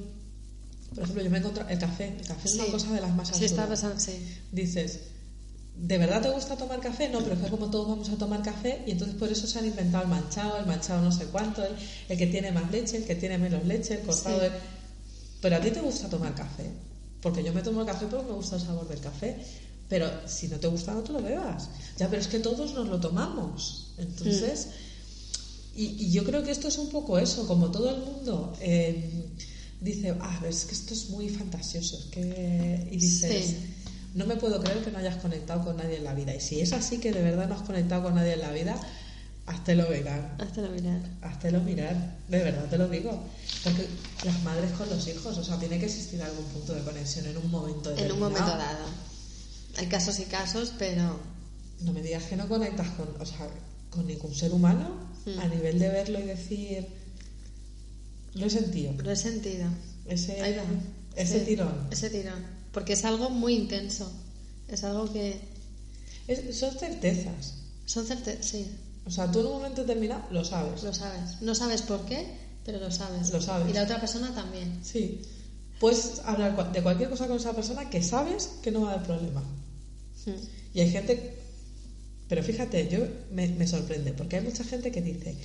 Por 0.93 1.03
ejemplo, 1.03 1.23
yo 1.23 1.29
me 1.29 1.37
encuentro 1.37 1.67
el 1.67 1.79
café. 1.79 2.15
El 2.19 2.27
café 2.27 2.47
es 2.47 2.55
una 2.55 2.65
cosa 2.65 2.91
de 2.91 3.01
las 3.01 3.15
más 3.15 3.29
sí, 3.29 3.45
está 3.45 3.67
pasando, 3.67 3.99
sí. 3.99 4.35
Dices, 4.51 4.99
¿de 5.79 5.97
verdad 5.97 6.21
te 6.21 6.29
gusta 6.29 6.55
tomar 6.55 6.79
café? 6.79 7.09
No, 7.09 7.19
pero 7.21 7.35
es 7.35 7.41
que 7.41 7.49
como 7.49 7.69
todos 7.69 7.87
vamos 7.87 8.09
a 8.09 8.17
tomar 8.17 8.41
café 8.41 8.83
y 8.87 8.91
entonces 8.91 9.15
por 9.15 9.31
eso 9.31 9.47
se 9.47 9.59
han 9.59 9.65
inventado 9.65 10.03
el 10.03 10.09
manchado, 10.09 10.57
el 10.57 10.65
manchado 10.65 11.01
no 11.01 11.11
sé 11.11 11.25
cuánto, 11.25 11.63
el, 11.63 12.17
que 12.17 12.27
tiene 12.27 12.51
más 12.51 12.71
leche, 12.71 12.97
el 12.97 13.05
que 13.05 13.15
tiene 13.15 13.37
menos 13.37 13.65
leche, 13.65 13.95
el 13.95 14.01
cortado... 14.01 14.41
Pero 15.41 15.55
a 15.55 15.61
ti 15.61 15.69
te 15.69 15.81
gusta 15.81 16.09
tomar 16.09 16.33
café. 16.33 16.65
Porque 17.21 17.43
yo 17.43 17.53
me 17.53 17.61
tomo 17.61 17.81
el 17.81 17.87
café 17.87 18.07
porque 18.07 18.25
me 18.25 18.33
gusta 18.33 18.55
el 18.55 18.61
sabor 18.61 18.87
del 18.87 18.99
café. 18.99 19.37
Pero 19.89 20.09
si 20.27 20.47
no 20.47 20.57
te 20.57 20.67
gusta, 20.67 20.93
no 20.93 21.01
te 21.01 21.13
lo 21.13 21.21
bebas. 21.21 21.69
Ya, 21.97 22.09
pero 22.09 22.21
es 22.21 22.27
que 22.27 22.39
todos 22.39 22.73
nos 22.73 22.87
lo 22.87 22.99
tomamos. 22.99 23.93
Entonces, 23.97 24.69
y, 25.75 26.11
yo 26.11 26.23
creo 26.23 26.43
que 26.43 26.51
esto 26.51 26.67
es 26.67 26.77
un 26.77 26.89
poco 26.89 27.17
eso, 27.17 27.47
como 27.47 27.71
todo 27.71 27.91
el 27.91 28.01
mundo 28.01 28.53
eh, 28.59 29.29
dice, 29.79 30.15
ah, 30.19 30.41
es 30.47 30.65
que 30.65 30.73
esto 30.73 30.93
es 30.93 31.09
muy 31.09 31.29
fantasioso. 31.29 31.97
Es 31.97 32.05
que... 32.05 32.87
Y 32.91 32.97
dices, 32.97 33.55
no 34.17 34.25
me 34.25 34.35
puedo 34.35 34.59
creer 34.59 34.83
que 34.83 34.89
no 34.89 34.97
hayas 34.97 35.17
conectado 35.17 35.63
con 35.63 35.77
nadie 35.77 35.97
en 35.97 36.03
la 36.03 36.15
vida. 36.15 36.33
Y 36.33 36.41
si 36.41 36.59
es 36.59 36.73
así 36.73 36.97
que 36.97 37.11
de 37.11 37.21
verdad 37.21 37.47
no 37.47 37.53
has 37.53 37.61
conectado 37.61 38.01
con 38.01 38.15
nadie 38.15 38.33
en 38.33 38.41
la 38.41 38.51
vida, 38.51 38.75
lo 39.75 39.89
mirar. 39.89 40.35
lo 40.57 40.69
mirar. 40.71 41.51
lo 41.51 41.61
mirar, 41.61 42.17
de 42.27 42.39
verdad 42.39 42.65
te 42.65 42.77
lo 42.79 42.89
digo. 42.89 43.23
Porque 43.63 43.87
las 44.25 44.41
madres 44.43 44.71
con 44.71 44.89
los 44.89 45.07
hijos, 45.07 45.37
o 45.37 45.43
sea, 45.43 45.59
tiene 45.59 45.77
que 45.77 45.85
existir 45.85 46.19
algún 46.23 46.45
punto 46.45 46.73
de 46.73 46.81
conexión 46.81 47.27
en 47.27 47.37
un 47.37 47.51
momento 47.51 47.91
determinado. 47.91 48.05
En 48.05 48.11
un 48.11 48.19
momento 48.19 48.57
dado. 48.57 48.85
Hay 49.77 49.85
casos 49.85 50.19
y 50.19 50.25
casos, 50.25 50.73
pero... 50.79 51.19
No 51.81 51.93
me 51.93 52.01
digas 52.01 52.23
que 52.23 52.35
no 52.35 52.49
conectas 52.49 52.89
con, 52.89 53.07
o 53.19 53.25
sea, 53.25 53.47
con 53.91 54.07
ningún 54.07 54.33
ser 54.33 54.51
humano 54.51 55.11
a 55.39 55.45
hmm. 55.45 55.51
nivel 55.51 55.77
de 55.77 55.89
verlo 55.89 56.19
y 56.19 56.23
decir... 56.23 56.87
Lo 58.33 58.47
he 58.47 58.49
sentido. 58.49 58.93
Lo 59.03 59.11
he 59.11 59.15
sentido. 59.15 59.67
Ese, 60.07 60.39
ese 61.15 61.41
tirón. 61.41 61.87
Ese 61.91 62.09
tirón. 62.09 62.56
Porque 62.71 62.93
es 62.93 63.05
algo 63.05 63.29
muy 63.29 63.55
intenso. 63.55 64.11
Es 64.67 64.83
algo 64.83 65.11
que... 65.11 65.39
son 66.53 66.77
certezas. 66.77 67.55
Son 67.85 68.05
certezas, 68.05 68.45
sí. 68.45 68.67
O 69.05 69.11
sea, 69.11 69.31
tú 69.31 69.39
en 69.39 69.45
un 69.45 69.53
momento 69.53 69.81
determinado 69.81 70.23
lo 70.31 70.43
sabes. 70.43 70.83
Lo 70.83 70.93
sabes. 70.93 71.41
No 71.41 71.55
sabes 71.55 71.81
por 71.81 72.05
qué, 72.05 72.27
pero 72.65 72.79
lo 72.79 72.91
sabes. 72.91 73.31
Lo 73.31 73.41
sabes. 73.41 73.69
Y 73.69 73.73
la 73.73 73.83
otra 73.83 73.99
persona 73.99 74.33
también. 74.35 74.79
Sí. 74.83 75.21
Puedes 75.79 76.19
hablar 76.25 76.71
de 76.73 76.81
cualquier 76.81 77.09
cosa 77.09 77.27
con 77.27 77.37
esa 77.37 77.53
persona 77.53 77.89
que 77.89 78.03
sabes 78.03 78.49
que 78.61 78.71
no 78.71 78.81
va 78.81 78.91
a 78.91 78.93
haber 78.95 79.05
problema. 79.05 79.41
Hmm. 80.25 80.31
Y 80.73 80.81
hay 80.81 80.91
gente, 80.91 81.37
pero 82.27 82.43
fíjate, 82.43 82.89
yo 82.89 82.99
me, 83.31 83.67
sorprende, 83.67 84.11
porque 84.11 84.37
hay 84.37 84.43
mucha 84.43 84.63
gente 84.63 84.91
que 84.91 85.01
dice, 85.01 85.35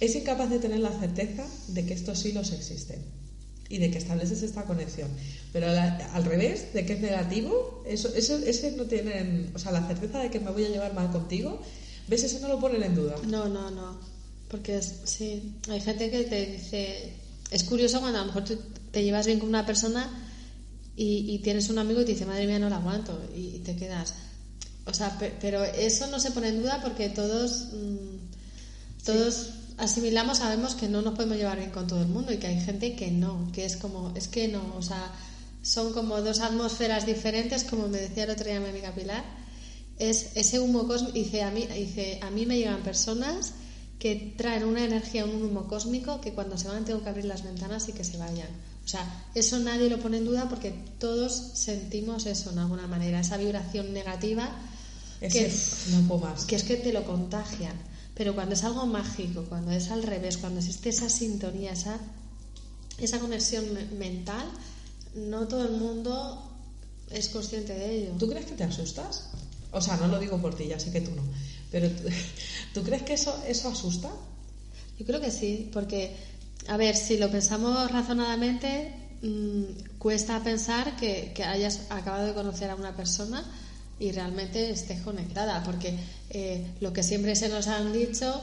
es 0.00 0.16
incapaz 0.16 0.50
de 0.50 0.58
tener 0.58 0.80
la 0.80 0.98
certeza 0.98 1.46
de 1.68 1.86
que 1.86 1.94
estos 1.94 2.24
hilos 2.24 2.52
existen 2.52 3.19
y 3.70 3.78
de 3.78 3.90
que 3.90 3.98
estableces 3.98 4.42
esta 4.42 4.64
conexión. 4.64 5.08
Pero 5.52 5.68
al 5.68 6.24
revés, 6.24 6.74
de 6.74 6.84
que 6.84 6.94
es 6.94 7.00
negativo, 7.00 7.82
eso, 7.86 8.12
eso, 8.14 8.36
ese 8.36 8.72
no 8.72 8.84
tienen, 8.84 9.52
o 9.54 9.58
sea, 9.58 9.70
la 9.70 9.86
certeza 9.86 10.18
de 10.18 10.30
que 10.30 10.40
me 10.40 10.50
voy 10.50 10.64
a 10.64 10.68
llevar 10.68 10.92
mal 10.92 11.10
contigo, 11.12 11.62
¿ves? 12.08 12.24
Eso 12.24 12.40
no 12.40 12.48
lo 12.48 12.58
ponen 12.58 12.82
en 12.82 12.96
duda. 12.96 13.14
No, 13.28 13.48
no, 13.48 13.70
no. 13.70 13.96
Porque 14.48 14.76
es, 14.76 15.02
sí, 15.04 15.54
hay 15.70 15.80
gente 15.80 16.10
que 16.10 16.24
te 16.24 16.46
dice, 16.46 17.12
es 17.52 17.62
curioso 17.62 18.00
cuando 18.00 18.18
a 18.18 18.22
lo 18.22 18.26
mejor 18.26 18.44
tú 18.44 18.58
te 18.90 19.04
llevas 19.04 19.26
bien 19.26 19.38
con 19.38 19.48
una 19.48 19.64
persona 19.64 20.26
y, 20.96 21.38
tienes 21.38 21.70
un 21.70 21.78
amigo 21.78 22.00
y 22.02 22.04
te 22.04 22.12
dice, 22.12 22.26
madre 22.26 22.46
mía, 22.46 22.58
no 22.58 22.68
la 22.68 22.76
aguanto, 22.76 23.18
y, 23.34 23.60
te 23.60 23.76
quedas. 23.76 24.14
O 24.84 24.92
sea, 24.92 25.16
pero 25.40 25.62
eso 25.62 26.08
no 26.08 26.18
se 26.18 26.32
pone 26.32 26.48
en 26.48 26.60
duda 26.60 26.80
porque 26.82 27.08
todos, 27.08 27.68
mm, 27.72 29.04
todos 29.04 29.50
asimilamos, 29.80 30.38
sabemos 30.38 30.74
que 30.74 30.88
no 30.88 31.02
nos 31.02 31.14
podemos 31.14 31.36
llevar 31.36 31.58
bien 31.58 31.70
con 31.70 31.86
todo 31.86 32.02
el 32.02 32.08
mundo 32.08 32.32
y 32.32 32.36
que 32.36 32.46
hay 32.46 32.60
gente 32.60 32.94
que 32.94 33.10
no, 33.10 33.50
que 33.52 33.64
es 33.64 33.76
como, 33.76 34.12
es 34.14 34.28
que 34.28 34.48
no, 34.48 34.74
o 34.76 34.82
sea, 34.82 35.12
son 35.62 35.92
como 35.92 36.20
dos 36.20 36.40
atmósferas 36.40 37.06
diferentes, 37.06 37.64
como 37.64 37.88
me 37.88 37.98
decía 37.98 38.24
el 38.24 38.30
otro 38.30 38.46
día 38.46 38.60
mi 38.60 38.68
amiga 38.68 38.92
Pilar. 38.92 39.24
Es 39.98 40.36
ese 40.36 40.60
humo 40.60 40.86
cósmico, 40.86 41.12
dice 41.12 41.42
a 41.42 41.50
mí, 41.50 41.66
dice, 41.66 42.20
a 42.22 42.30
mí 42.30 42.46
me 42.46 42.56
llegan 42.56 42.82
personas 42.82 43.52
que 43.98 44.34
traen 44.36 44.64
una 44.64 44.82
energía, 44.82 45.26
un 45.26 45.42
humo 45.42 45.66
cósmico, 45.68 46.20
que 46.22 46.32
cuando 46.32 46.56
se 46.56 46.68
van 46.68 46.86
tengo 46.86 47.02
que 47.02 47.10
abrir 47.10 47.26
las 47.26 47.42
ventanas 47.42 47.88
y 47.88 47.92
que 47.92 48.04
se 48.04 48.16
vayan. 48.16 48.48
O 48.82 48.88
sea, 48.88 49.26
eso 49.34 49.58
nadie 49.58 49.90
lo 49.90 50.00
pone 50.00 50.16
en 50.16 50.24
duda 50.24 50.48
porque 50.48 50.72
todos 50.98 51.32
sentimos 51.54 52.24
eso 52.24 52.50
de 52.50 52.60
alguna 52.60 52.86
manera, 52.86 53.20
esa 53.20 53.36
vibración 53.36 53.92
negativa 53.92 54.48
que, 55.20 55.52
no 55.90 56.18
más. 56.18 56.46
que 56.46 56.56
es 56.56 56.64
que 56.64 56.76
te 56.76 56.92
lo 56.92 57.04
contagian. 57.04 57.76
Pero 58.20 58.34
cuando 58.34 58.52
es 58.52 58.64
algo 58.64 58.84
mágico, 58.84 59.46
cuando 59.48 59.70
es 59.70 59.90
al 59.90 60.02
revés, 60.02 60.36
cuando 60.36 60.60
existe 60.60 60.90
esa 60.90 61.08
sintonía, 61.08 61.72
esa, 61.72 61.98
esa 62.98 63.18
conexión 63.18 63.64
mental, 63.98 64.46
no 65.14 65.48
todo 65.48 65.64
el 65.64 65.70
mundo 65.70 66.52
es 67.08 67.30
consciente 67.30 67.72
de 67.72 67.96
ello. 67.96 68.10
¿Tú 68.18 68.28
crees 68.28 68.44
que 68.44 68.52
te 68.52 68.64
asustas? 68.64 69.30
O 69.72 69.80
sea, 69.80 69.96
no 69.96 70.06
lo 70.06 70.18
digo 70.18 70.36
por 70.36 70.54
ti, 70.54 70.66
ya 70.66 70.78
sé 70.78 70.92
que 70.92 71.00
tú 71.00 71.12
no. 71.12 71.22
Pero 71.70 71.88
¿tú, 72.74 72.82
crees 72.82 73.04
que 73.04 73.14
eso, 73.14 73.42
eso 73.48 73.70
asusta? 73.70 74.10
Yo 74.98 75.06
creo 75.06 75.22
que 75.22 75.30
sí, 75.30 75.70
porque, 75.72 76.14
a 76.68 76.76
ver, 76.76 76.96
si 76.96 77.16
lo 77.16 77.30
pensamos 77.30 77.90
razonadamente, 77.90 78.92
mm, 79.22 79.96
cuesta 79.96 80.44
pensar 80.44 80.94
que, 80.96 81.32
hayas 81.42 81.86
acabado 81.88 82.26
de 82.26 82.34
conocer 82.34 82.68
a 82.68 82.74
una 82.74 82.94
persona 82.94 83.50
y 84.00 84.12
realmente 84.12 84.70
estés 84.70 85.02
conectada, 85.02 85.62
porque 85.62 85.94
eh, 86.30 86.66
lo 86.80 86.92
que 86.92 87.02
siempre 87.02 87.36
se 87.36 87.48
nos 87.48 87.68
han 87.68 87.92
dicho 87.92 88.40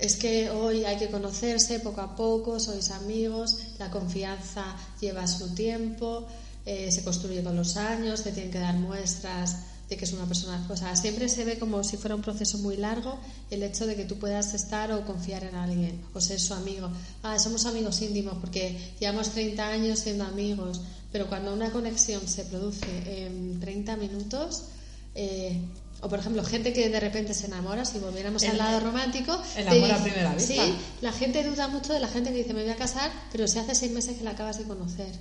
es 0.00 0.16
que 0.16 0.50
hoy 0.50 0.84
hay 0.84 0.96
que 0.96 1.08
conocerse 1.08 1.80
poco 1.80 2.00
a 2.00 2.16
poco, 2.16 2.58
sois 2.60 2.90
amigos, 2.90 3.58
la 3.78 3.90
confianza 3.90 4.64
lleva 5.00 5.26
su 5.26 5.54
tiempo, 5.54 6.26
eh, 6.66 6.90
se 6.90 7.02
construye 7.02 7.42
con 7.42 7.56
los 7.56 7.76
años, 7.76 8.22
te 8.22 8.32
tienen 8.32 8.50
que 8.50 8.58
dar 8.58 8.74
muestras 8.74 9.56
de 9.88 9.96
que 9.98 10.06
es 10.06 10.12
una 10.14 10.24
persona, 10.24 10.66
o 10.70 10.76
sea, 10.76 10.96
siempre 10.96 11.28
se 11.28 11.44
ve 11.44 11.58
como 11.58 11.84
si 11.84 11.98
fuera 11.98 12.14
un 12.14 12.22
proceso 12.22 12.56
muy 12.58 12.76
largo 12.76 13.18
el 13.50 13.62
hecho 13.62 13.86
de 13.86 13.94
que 13.96 14.04
tú 14.06 14.18
puedas 14.18 14.54
estar 14.54 14.90
o 14.92 15.04
confiar 15.04 15.44
en 15.44 15.54
alguien 15.54 16.00
o 16.14 16.20
ser 16.22 16.40
su 16.40 16.54
amigo. 16.54 16.90
Ah, 17.22 17.38
somos 17.38 17.66
amigos 17.66 18.00
íntimos 18.00 18.38
porque 18.40 18.94
llevamos 18.98 19.30
30 19.30 19.68
años 19.68 19.98
siendo 19.98 20.24
amigos, 20.24 20.80
pero 21.12 21.26
cuando 21.28 21.52
una 21.52 21.70
conexión 21.70 22.26
se 22.26 22.44
produce 22.44 23.26
en 23.26 23.60
30 23.60 23.96
minutos, 23.96 24.64
eh, 25.14 25.60
o 26.00 26.08
por 26.08 26.18
ejemplo, 26.18 26.42
gente 26.44 26.72
que 26.72 26.88
de 26.88 27.00
repente 27.00 27.32
se 27.34 27.46
enamora, 27.46 27.84
si 27.84 27.98
volviéramos 27.98 28.42
al 28.44 28.58
lado 28.58 28.80
romántico. 28.80 29.40
El 29.56 29.68
amor 29.68 29.92
a 29.92 30.02
primera 30.02 30.34
vista. 30.34 30.52
Sí, 30.52 30.74
la 31.00 31.12
gente 31.12 31.42
duda 31.44 31.68
mucho 31.68 31.92
de 31.92 32.00
la 32.00 32.08
gente 32.08 32.30
que 32.30 32.38
dice 32.38 32.52
me 32.52 32.62
voy 32.62 32.72
a 32.72 32.76
casar, 32.76 33.10
pero 33.32 33.46
si 33.48 33.58
hace 33.58 33.74
seis 33.74 33.92
meses 33.92 34.16
que 34.16 34.24
la 34.24 34.32
acabas 34.32 34.58
de 34.58 34.64
conocer. 34.64 35.12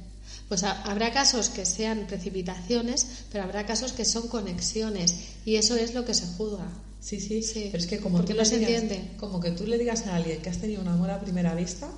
Pues 0.50 0.64
habrá 0.64 1.12
casos 1.12 1.50
que 1.50 1.66
sean 1.66 2.06
precipitaciones, 2.08 3.26
pero 3.32 3.44
habrá 3.44 3.66
casos 3.66 3.92
que 3.92 4.06
son 4.06 4.28
conexiones 4.28 5.16
y 5.46 5.56
eso 5.56 5.76
es 5.76 5.94
lo 5.94 6.06
que 6.06 6.14
se 6.14 6.28
juzga. 6.38 6.68
Sí, 7.00 7.20
sí, 7.20 7.42
sí. 7.44 7.70
Pero 7.72 7.84
es 7.84 7.88
que 7.88 8.00
como 8.00 8.24
tú, 8.24 8.34
no 8.34 8.46
se 8.46 8.56
entiende. 8.56 9.12
como 9.18 9.40
que 9.40 9.52
tú 9.52 9.66
le 9.66 9.78
digas 9.78 10.06
a 10.08 10.16
alguien 10.16 10.42
que 10.42 10.50
has 10.50 10.60
tenido 10.60 10.82
un 10.82 10.88
amor 10.88 11.12
a 11.12 11.20
primera 11.20 11.54
vista, 11.54 11.90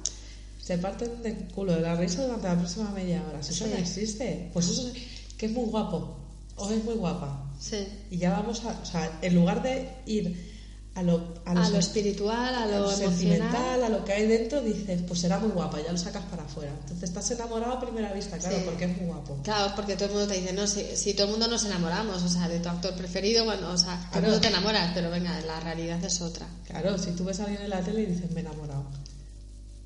se 0.62 0.78
parten 0.80 1.22
del 1.22 1.36
culo 1.54 1.74
de 1.74 1.82
la 1.82 1.96
risa 1.96 2.24
durante 2.24 2.48
la 2.48 2.58
próxima 2.58 2.90
media 2.92 3.24
hora. 3.28 3.40
eso 3.40 3.68
no 3.68 3.76
existe. 3.76 4.50
Pues 4.52 4.68
eso 4.68 4.88
es, 4.88 4.94
que 5.38 5.46
es 5.46 5.52
muy 5.52 5.66
guapo 5.66 6.18
o 6.56 6.72
es 6.72 6.84
muy 6.84 6.96
guapa. 6.96 7.52
Sí. 7.60 7.86
Y 8.10 8.18
ya 8.18 8.32
vamos 8.32 8.64
a, 8.66 8.80
o 8.82 8.86
sea, 8.86 9.20
en 9.22 9.36
lugar 9.36 9.62
de 9.62 9.90
ir 10.06 10.55
a 10.96 11.04
lo, 11.04 11.22
a, 11.44 11.54
lo 11.54 11.78
espiritual, 11.78 12.56
a 12.56 12.66
lo, 12.68 12.90
sentimental, 12.90 13.84
a 13.84 13.90
lo 13.90 14.06
que 14.06 14.14
hay 14.14 14.28
dentro, 14.28 14.62
dices, 14.62 15.02
pues 15.06 15.20
será 15.20 15.40
muy 15.40 15.50
guapa, 15.50 15.82
ya 15.84 15.92
lo 15.92 15.98
sacas 15.98 16.24
para 16.24 16.44
afuera. 16.44 16.72
Entonces 16.72 17.10
estás 17.10 17.30
enamorado 17.32 17.74
a 17.74 17.82
primera 17.82 18.14
vista, 18.14 18.38
claro, 18.38 18.56
porque 18.64 18.86
es 18.86 18.98
muy 18.98 19.08
guapo. 19.08 19.38
Claro, 19.44 19.74
porque 19.76 19.96
todo 19.96 20.06
el 20.06 20.12
mundo 20.12 20.28
te 20.28 20.40
dice, 20.40 20.54
no, 20.54 20.66
si, 20.66 20.96
si, 20.96 21.14
todo 21.14 21.26
el 21.26 21.32
mundo 21.32 21.50
nos 21.50 21.66
enamoramos, 21.66 22.24
o 22.24 22.30
sea, 22.30 22.48
de 22.48 22.60
tu 22.60 22.70
actor 22.70 22.96
preferido, 22.96 23.44
bueno, 23.44 23.72
o 23.72 23.78
sea, 23.78 24.08
todo 24.10 24.20
el 24.20 24.26
mundo 24.28 24.40
te 24.40 24.48
enamoras, 24.48 24.92
pero 24.94 25.12
venga, 25.12 25.38
la 25.42 25.60
realidad 25.60 26.02
es 26.02 26.22
otra. 26.22 26.48
Claro, 26.66 26.98
si 26.98 27.12
tú 27.12 27.26
ves 27.26 27.42
a 27.42 27.44
alguien 27.44 27.64
en 27.64 27.72
la 27.72 27.82
tele 27.82 28.04
y 28.04 28.06
dices, 28.06 28.32
me 28.32 28.38
he 28.38 28.46
enamorado. 28.46 28.86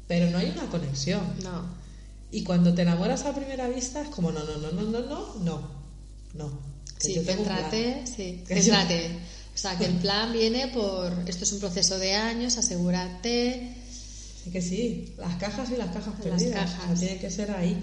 Pero 0.08 0.30
no 0.30 0.38
hay 0.38 0.52
una 0.52 0.70
conexión. 0.70 1.22
No. 1.44 1.64
Y 2.30 2.44
cuando 2.44 2.76
te 2.76 2.84
enamoras 2.84 3.26
a 3.26 3.34
primera 3.34 3.68
vista 3.68 4.02
es 4.02 4.10
como, 4.10 4.32
no, 4.32 4.44
no, 4.44 4.58
no, 4.58 4.72
no, 4.72 4.84
no, 4.84 5.00
no, 5.02 5.36
no, 5.44 5.70
no. 6.36 6.60
sí, 7.00 7.20
céntrate, 7.26 8.06
sí, 8.06 8.44
céntrate. 8.48 9.39
O 9.60 9.62
sea, 9.62 9.78
que 9.78 9.86
el 9.88 9.96
plan 9.98 10.32
viene 10.32 10.70
por, 10.70 11.12
esto 11.28 11.44
es 11.44 11.52
un 11.52 11.60
proceso 11.60 12.00
de 12.00 12.14
años, 12.14 12.58
asegúrate. 12.58 13.74
que 14.54 14.62
sí, 14.62 15.14
las 15.18 15.36
cajas 15.36 15.70
y 15.70 15.76
las 15.76 15.90
cajas 15.90 16.14
Las 16.16 16.24
perdidas. 16.24 16.72
cajas. 16.72 16.92
O 16.94 16.96
sea, 16.96 17.08
tiene 17.08 17.20
que 17.22 17.30
ser 17.30 17.52
ahí. 17.52 17.78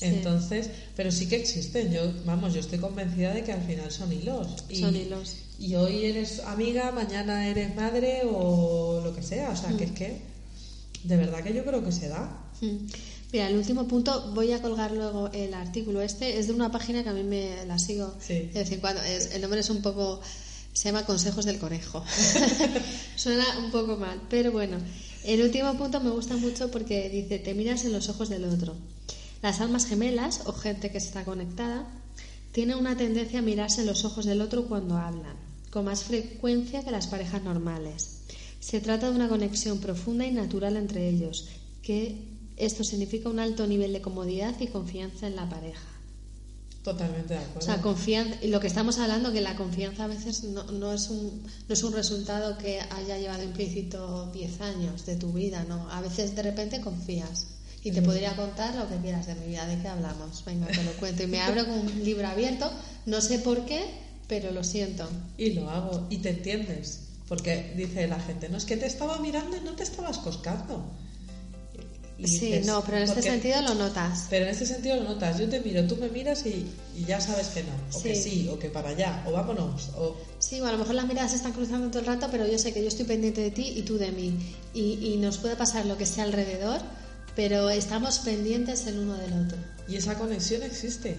Entonces, 0.00 0.68
pero 0.96 1.10
sí 1.12 1.26
que 1.28 1.36
existen. 1.36 1.92
Yo, 1.92 2.12
vamos, 2.24 2.52
yo 2.54 2.60
estoy 2.60 2.78
convencida 2.80 3.32
de 3.32 3.44
que 3.44 3.52
al 3.52 3.62
final 3.62 3.90
son 3.92 4.12
hilos. 4.12 4.48
Y, 4.68 4.80
Son 4.80 4.94
hilos. 4.96 5.36
Y 5.60 5.74
hoy 5.76 6.04
eres 6.06 6.40
amiga, 6.40 6.90
mañana 6.90 7.46
eres 7.48 7.74
madre 7.76 8.22
o 8.28 9.00
lo 9.02 9.14
que 9.14 9.22
sea. 9.22 9.50
O 9.50 9.56
sea, 9.56 9.74
que 9.76 9.84
es 9.84 9.92
que 9.92 10.20
de 11.04 11.16
verdad 11.16 11.42
que 11.44 11.54
yo 11.54 11.64
creo 11.64 11.84
que 11.84 11.92
se 11.92 12.08
da. 12.08 12.36
Mm. 12.60 12.86
Mira, 13.32 13.48
el 13.48 13.56
último 13.56 13.86
punto, 13.88 14.32
voy 14.34 14.52
a 14.52 14.60
colgar 14.60 14.90
luego 14.92 15.30
el 15.32 15.54
artículo 15.54 16.02
este, 16.02 16.38
es 16.38 16.48
de 16.48 16.52
una 16.52 16.70
página 16.72 17.02
que 17.02 17.08
a 17.10 17.12
mí 17.12 17.22
me 17.22 17.64
la 17.66 17.78
sigo 17.78 18.14
Sí. 18.20 18.34
de 18.52 18.60
vez 18.60 18.72
en 18.72 18.80
cuando. 18.80 19.00
Es- 19.02 19.32
el 19.34 19.40
nombre 19.40 19.60
es 19.60 19.70
un 19.70 19.82
poco, 19.82 20.20
se 20.76 20.90
llama 20.90 21.06
Consejos 21.06 21.46
del 21.46 21.58
Conejo. 21.58 22.04
Suena 23.16 23.46
un 23.64 23.70
poco 23.70 23.96
mal, 23.96 24.20
pero 24.28 24.52
bueno. 24.52 24.76
El 25.24 25.40
último 25.40 25.72
punto 25.78 26.00
me 26.00 26.10
gusta 26.10 26.36
mucho 26.36 26.70
porque 26.70 27.08
dice, 27.08 27.38
te 27.38 27.54
miras 27.54 27.86
en 27.86 27.94
los 27.94 28.10
ojos 28.10 28.28
del 28.28 28.44
otro. 28.44 28.74
Las 29.40 29.62
almas 29.62 29.86
gemelas, 29.86 30.42
o 30.44 30.52
gente 30.52 30.90
que 30.90 30.98
está 30.98 31.24
conectada, 31.24 31.88
tienen 32.52 32.76
una 32.76 32.94
tendencia 32.94 33.38
a 33.38 33.42
mirarse 33.42 33.80
en 33.80 33.86
los 33.86 34.04
ojos 34.04 34.26
del 34.26 34.42
otro 34.42 34.66
cuando 34.66 34.98
hablan, 34.98 35.36
con 35.70 35.86
más 35.86 36.04
frecuencia 36.04 36.84
que 36.84 36.90
las 36.90 37.06
parejas 37.06 37.42
normales. 37.42 38.18
Se 38.60 38.78
trata 38.78 39.08
de 39.08 39.16
una 39.16 39.30
conexión 39.30 39.78
profunda 39.78 40.26
y 40.26 40.30
natural 40.30 40.76
entre 40.76 41.08
ellos, 41.08 41.48
que 41.82 42.18
esto 42.58 42.84
significa 42.84 43.30
un 43.30 43.40
alto 43.40 43.66
nivel 43.66 43.94
de 43.94 44.02
comodidad 44.02 44.54
y 44.60 44.66
confianza 44.66 45.26
en 45.26 45.36
la 45.36 45.48
pareja. 45.48 45.95
Totalmente 46.86 47.34
de 47.34 47.40
O 47.40 47.42
acuerdo. 47.42 47.66
sea, 47.66 47.82
confianza, 47.82 48.36
y 48.42 48.46
lo 48.46 48.60
que 48.60 48.68
estamos 48.68 48.98
hablando, 49.00 49.32
que 49.32 49.40
la 49.40 49.56
confianza 49.56 50.04
a 50.04 50.06
veces 50.06 50.44
no, 50.44 50.62
no 50.70 50.92
es 50.92 51.10
un, 51.10 51.42
no 51.68 51.72
es 51.74 51.82
un 51.82 51.92
resultado 51.92 52.56
que 52.58 52.80
haya 52.80 53.18
llevado 53.18 53.42
implícito 53.42 54.30
10 54.32 54.60
años 54.60 55.04
de 55.04 55.16
tu 55.16 55.32
vida, 55.32 55.64
¿no? 55.68 55.90
A 55.90 56.00
veces 56.00 56.36
de 56.36 56.42
repente 56.42 56.80
confías. 56.80 57.48
Y 57.82 57.90
te 57.90 58.02
podría 58.02 58.36
contar 58.36 58.76
lo 58.76 58.88
que 58.88 58.96
quieras 58.98 59.26
de 59.26 59.34
mi 59.34 59.46
vida, 59.48 59.66
¿de 59.66 59.80
qué 59.82 59.88
hablamos? 59.88 60.44
Venga, 60.44 60.68
te 60.68 60.84
lo 60.84 60.92
cuento. 60.92 61.24
Y 61.24 61.26
me 61.26 61.40
abro 61.40 61.66
con 61.66 61.78
un 61.80 62.04
libro 62.04 62.28
abierto, 62.28 62.70
no 63.04 63.20
sé 63.20 63.40
por 63.40 63.64
qué, 63.66 63.84
pero 64.28 64.52
lo 64.52 64.62
siento. 64.62 65.08
Y 65.38 65.54
lo 65.54 65.68
hago. 65.68 66.06
Y 66.08 66.18
te 66.18 66.30
entiendes. 66.30 67.00
Porque 67.28 67.74
dice 67.76 68.06
la 68.06 68.20
gente, 68.20 68.48
no 68.48 68.58
es 68.58 68.64
que 68.64 68.76
te 68.76 68.86
estaba 68.86 69.18
mirando 69.18 69.56
y 69.56 69.60
no 69.60 69.72
te 69.72 69.82
estabas 69.82 70.18
coscando. 70.18 70.84
Y 72.18 72.26
Sí, 72.28 72.46
dices, 72.46 72.66
no, 72.66 72.82
pero 72.82 72.96
en 72.96 73.02
este 73.02 73.16
porque- 73.16 73.30
sentido 73.30 73.60
lo 73.60 73.74
notas. 73.74 74.26
Pero 74.30 74.46
en 74.46 74.50
este 74.52 74.64
sentido 74.64 74.96
lo 74.96 75.04
notas. 75.04 75.38
Yo 75.38 75.48
te 75.50 75.60
miro, 75.60 75.86
tú 75.86 75.96
me 75.96 76.08
miras 76.08 76.46
y, 76.46 76.66
y 76.96 77.04
ya 77.04 77.20
sabes 77.20 77.48
que 77.48 77.62
no. 77.62 77.68
O 77.92 78.02
que 78.02 78.14
Sí. 78.16 78.48
o 78.50 78.58
que 78.58 78.70
para 78.70 78.88
allá, 78.90 79.22
o 79.26 79.32
vámonos. 79.32 79.90
O... 79.96 80.16
Sí, 80.38 80.58
o 80.60 80.66
a 80.66 80.72
lo 80.72 80.78
mejor 80.78 80.94
las 80.94 81.06
miradas 81.06 81.32
se 81.32 81.36
están 81.36 81.52
cruzando 81.52 81.88
todo 81.88 81.98
el 82.00 82.06
rato, 82.06 82.28
pero 82.30 82.46
yo 82.46 82.58
sé 82.58 82.72
que 82.72 82.80
yo 82.80 82.88
estoy 82.88 83.04
pendiente 83.04 83.42
de 83.42 83.50
ti 83.50 83.74
y 83.76 83.82
tú 83.82 83.98
de 83.98 84.12
mí. 84.12 84.34
Y, 84.72 84.98
y 85.12 85.16
nos 85.18 85.36
puede 85.36 85.56
pasar 85.56 85.84
lo 85.84 85.98
que 85.98 86.06
sea 86.06 86.24
alrededor, 86.24 86.80
pero 87.34 87.68
estamos 87.68 88.18
pendientes 88.20 88.86
el 88.86 88.98
uno 88.98 89.14
del 89.18 89.32
otro. 89.34 89.58
Y 89.86 89.96
esa 89.96 90.14
conexión 90.18 90.62
existe. 90.62 91.16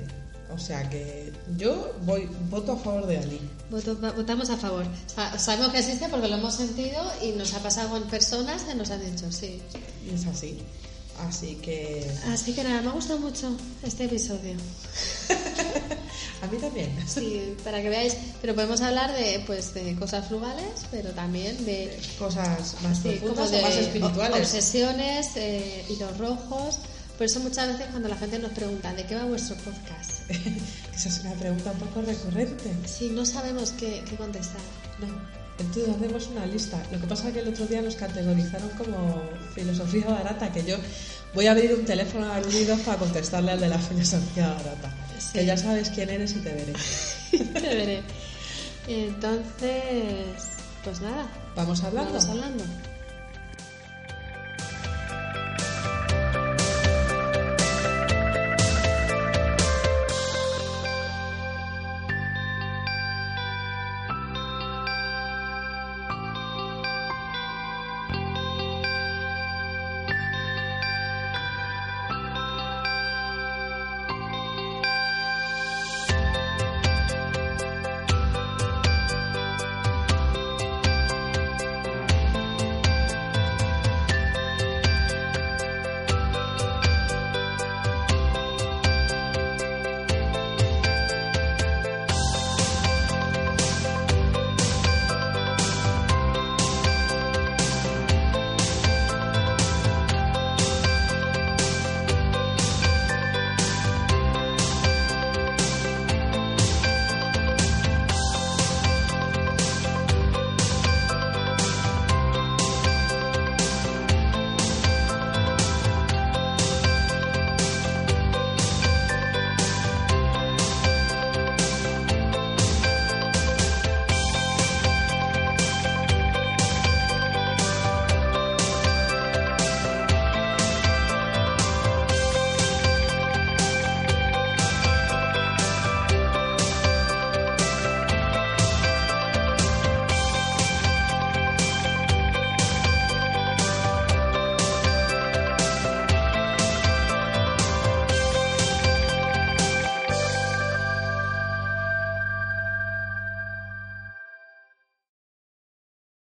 O 0.49 0.57
sea 0.57 0.89
que 0.89 1.31
yo 1.57 1.93
voy 2.05 2.27
voto 2.49 2.71
a 2.71 2.77
favor 2.77 3.05
de 3.05 3.17
Ali. 3.17 3.39
Voto- 3.69 3.97
votamos 4.15 4.49
a 4.49 4.55
favor. 4.57 4.85
Sa- 5.13 5.37
Sabemos 5.37 5.73
que 5.73 5.79
existe 5.79 6.07
porque 6.09 6.27
lo 6.29 6.37
hemos 6.37 6.55
sentido 6.55 7.03
y 7.21 7.33
nos 7.33 7.53
ha 7.53 7.59
pasado 7.59 7.89
con 7.89 8.03
personas 8.03 8.63
que 8.63 8.73
nos 8.73 8.89
han 8.89 9.05
dicho 9.05 9.29
sí. 9.31 9.61
Y 10.09 10.15
es 10.15 10.25
así. 10.25 10.57
Así 11.19 11.55
que 11.55 12.09
Así 12.31 12.53
que 12.53 12.63
nada, 12.63 12.81
me 12.81 12.89
ha 12.89 12.91
gustado 12.91 13.19
mucho 13.19 13.55
este 13.83 14.05
episodio. 14.05 14.55
a 16.41 16.47
mí 16.47 16.57
también. 16.57 16.95
Sí, 17.07 17.55
para 17.63 17.81
que 17.81 17.89
veáis. 17.89 18.15
Pero 18.41 18.53
podemos 18.53 18.81
hablar 18.81 19.13
de, 19.15 19.43
pues, 19.45 19.73
de 19.73 19.95
cosas 19.95 20.27
frugales, 20.27 20.85
pero 20.91 21.09
también 21.11 21.65
de, 21.65 21.99
Cosas 22.19 22.75
más 22.83 22.99
sí, 22.99 23.17
como 23.19 23.33
profundas 23.33 23.51
de 23.51 23.59
o 23.59 23.61
más 23.63 23.75
espirituales. 23.75 24.37
obsesiones, 24.39 25.35
eh, 25.35 25.85
hilos 25.89 26.17
rojos. 26.17 26.79
Por 27.17 27.25
eso 27.25 27.39
muchas 27.39 27.67
veces 27.69 27.87
cuando 27.89 28.09
la 28.09 28.15
gente 28.15 28.37
nos 28.37 28.51
pregunta 28.51 28.93
¿de 28.93 29.03
qué 29.07 29.15
va 29.15 29.25
vuestro 29.25 29.55
podcast? 29.55 30.29
Esa 30.95 31.09
es 31.09 31.19
una 31.21 31.33
pregunta 31.33 31.71
un 31.71 31.79
poco 31.79 32.01
recurrente. 32.03 32.71
Si 32.85 33.09
no 33.09 33.25
sabemos 33.25 33.71
qué, 33.71 34.03
qué 34.07 34.15
contestar. 34.15 34.61
No. 34.99 35.46
Entonces 35.59 35.89
hacemos 35.95 36.27
una 36.27 36.45
lista. 36.45 36.81
Lo 36.91 36.99
que 37.01 37.07
pasa 37.07 37.27
es 37.27 37.33
que 37.33 37.39
el 37.39 37.47
otro 37.47 37.65
día 37.65 37.81
nos 37.81 37.95
categorizaron 37.95 38.69
como 38.77 39.21
filosofía 39.55 40.05
barata, 40.05 40.51
que 40.51 40.63
yo 40.63 40.77
voy 41.33 41.47
a 41.47 41.51
abrir 41.51 41.73
un 41.73 41.83
teléfono 41.85 42.31
al 42.31 42.43
ruido 42.43 42.77
para 42.79 42.97
contestarle 42.97 43.51
al 43.51 43.59
de 43.59 43.67
la 43.69 43.79
filosofía 43.79 44.49
barata. 44.49 44.93
Sí. 45.19 45.33
Que 45.33 45.45
ya 45.45 45.57
sabes 45.57 45.89
quién 45.89 46.09
eres 46.09 46.35
y 46.35 46.39
te 46.41 46.53
veré. 46.53 46.73
Te 47.53 47.75
veré. 47.75 48.01
Entonces, 48.87 49.81
pues 50.83 51.01
nada, 51.01 51.27
Vamos 51.55 51.83
hablando. 51.83 52.13
vamos 52.13 52.29
hablando. 52.29 52.63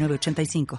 906985. 0.00 0.66